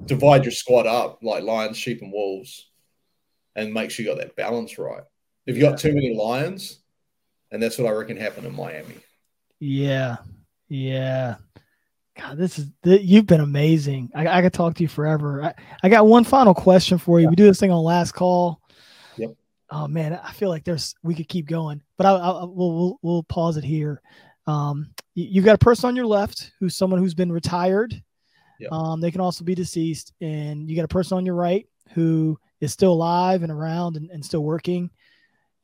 [0.05, 2.69] divide your squad up like lions, sheep, and wolves,
[3.57, 5.05] and make sure you got that balance right.
[5.51, 6.79] If you got too many lions,
[7.51, 8.95] and that's what I reckon happened in Miami.
[9.59, 10.19] Yeah.
[10.69, 11.37] Yeah.
[12.17, 14.13] God, this is you've been amazing.
[14.15, 15.43] I, I could talk to you forever.
[15.43, 17.25] I, I got one final question for you.
[17.25, 17.31] Yeah.
[17.31, 18.61] We do this thing on last call.
[19.17, 19.31] Yep.
[19.71, 22.99] Oh man, I feel like there's we could keep going, but I, I we'll, we'll
[23.03, 24.01] we'll pause it here.
[24.47, 28.01] Um, you, have got a person on your left who's someone who's been retired.
[28.61, 28.71] Yep.
[28.71, 32.39] Um, they can also be deceased, and you got a person on your right who
[32.61, 34.91] is still alive and around and, and still working.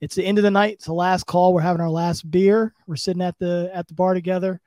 [0.00, 0.74] It's the end of the night.
[0.74, 1.54] It's the last call.
[1.54, 2.74] We're having our last beer.
[2.86, 4.60] We're sitting at the at the bar together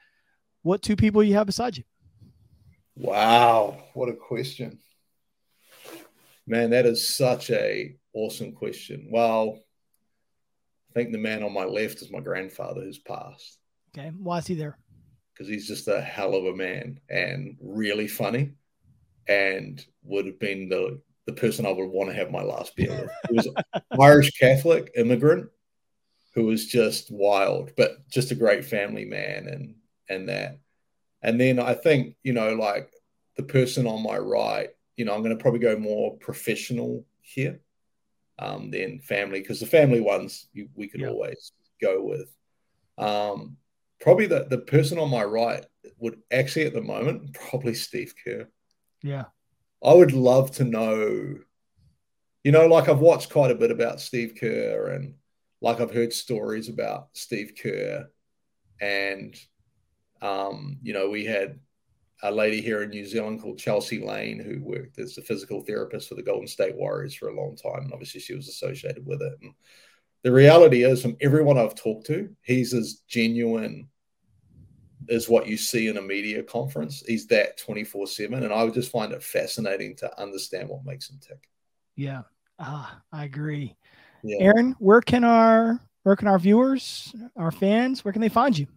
[0.61, 1.83] what two people you have beside you?
[2.95, 4.79] Wow, what a question.
[6.45, 9.07] Man, that is such a awesome question.
[9.11, 9.59] Well,
[10.89, 13.59] I think the man on my left is my grandfather who's passed.
[13.97, 14.11] Okay.
[14.17, 14.77] Why is he there?
[15.33, 18.53] Because he's just a hell of a man and really funny
[19.27, 20.99] and would have been the,
[21.29, 23.11] the person I would want to have my last beer with.
[23.29, 23.47] He was
[23.99, 25.49] Irish Catholic immigrant
[26.33, 29.75] who was just wild, but just a great family man and
[30.09, 30.59] and that.
[31.21, 32.91] And then I think, you know, like
[33.37, 37.59] the person on my right, you know, I'm going to probably go more professional here
[38.39, 41.09] um, than family because the family ones you, we can yeah.
[41.09, 42.33] always go with.
[42.97, 43.57] Um,
[44.01, 45.65] probably the, the person on my right
[45.99, 48.49] would actually at the moment, probably Steve Kerr.
[49.03, 49.25] Yeah.
[49.83, 51.35] I would love to know,
[52.43, 55.15] you know, like I've watched quite a bit about Steve Kerr and
[55.61, 58.09] like I've heard stories about Steve Kerr
[58.81, 59.35] and
[60.21, 61.59] um, you know, we had
[62.23, 66.09] a lady here in New Zealand called Chelsea Lane who worked as a physical therapist
[66.09, 67.83] for the Golden State Warriors for a long time.
[67.83, 69.33] And obviously, she was associated with it.
[69.41, 69.53] And
[70.23, 73.87] the reality is, from everyone I've talked to, he's as genuine
[75.07, 77.03] as what you see in a media conference.
[77.05, 78.43] He's that 24 7.
[78.43, 81.47] And I would just find it fascinating to understand what makes him tick.
[81.95, 82.23] Yeah.
[82.59, 83.75] Ah, I agree.
[84.23, 84.37] Yeah.
[84.41, 88.67] Aaron, where can our where can our viewers, our fans, where can they find you?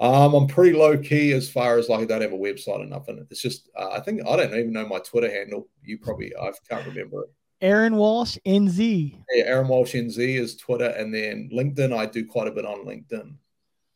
[0.00, 2.86] Um, I'm pretty low key as far as like I don't have a website or
[2.86, 3.24] nothing.
[3.30, 5.68] It's just uh, I think I don't even know my Twitter handle.
[5.82, 7.30] You probably I can't remember it.
[7.60, 9.16] Aaron Walsh NZ.
[9.32, 11.96] Yeah, Aaron Walsh NZ is Twitter, and then LinkedIn.
[11.96, 13.36] I do quite a bit on LinkedIn.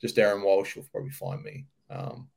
[0.01, 1.67] Just Aaron Walsh, you'll probably find me.
[1.91, 2.29] Um,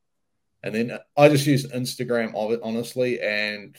[0.62, 3.76] and then I just use Instagram of it honestly, and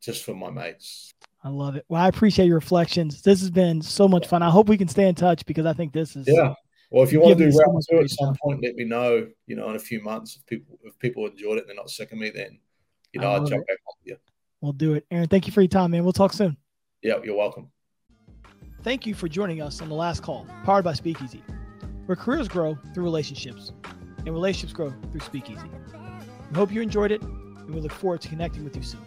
[0.00, 1.14] just for my mates.
[1.42, 1.84] I love it.
[1.88, 3.22] Well, I appreciate your reflections.
[3.22, 4.42] This has been so much fun.
[4.42, 6.54] I hope we can stay in touch because I think this is yeah.
[6.90, 9.28] Well, if you want to do round two at some point, let me know.
[9.46, 11.90] You know, in a few months, if people if people enjoyed it and they're not
[11.90, 12.58] sick of me, then
[13.12, 13.66] you know I'll jump it.
[13.68, 14.16] back on with you.
[14.60, 15.28] We'll do it, Aaron.
[15.28, 16.04] Thank you for your time, man.
[16.04, 16.56] We'll talk soon.
[17.02, 17.70] Yeah, you're welcome.
[18.82, 21.42] Thank you for joining us on the last call, powered by Speakeasy,
[22.06, 23.72] where careers grow through relationships,
[24.18, 25.68] and relationships grow through Speakeasy.
[26.50, 29.00] We hope you enjoyed it, and we look forward to connecting with you soon.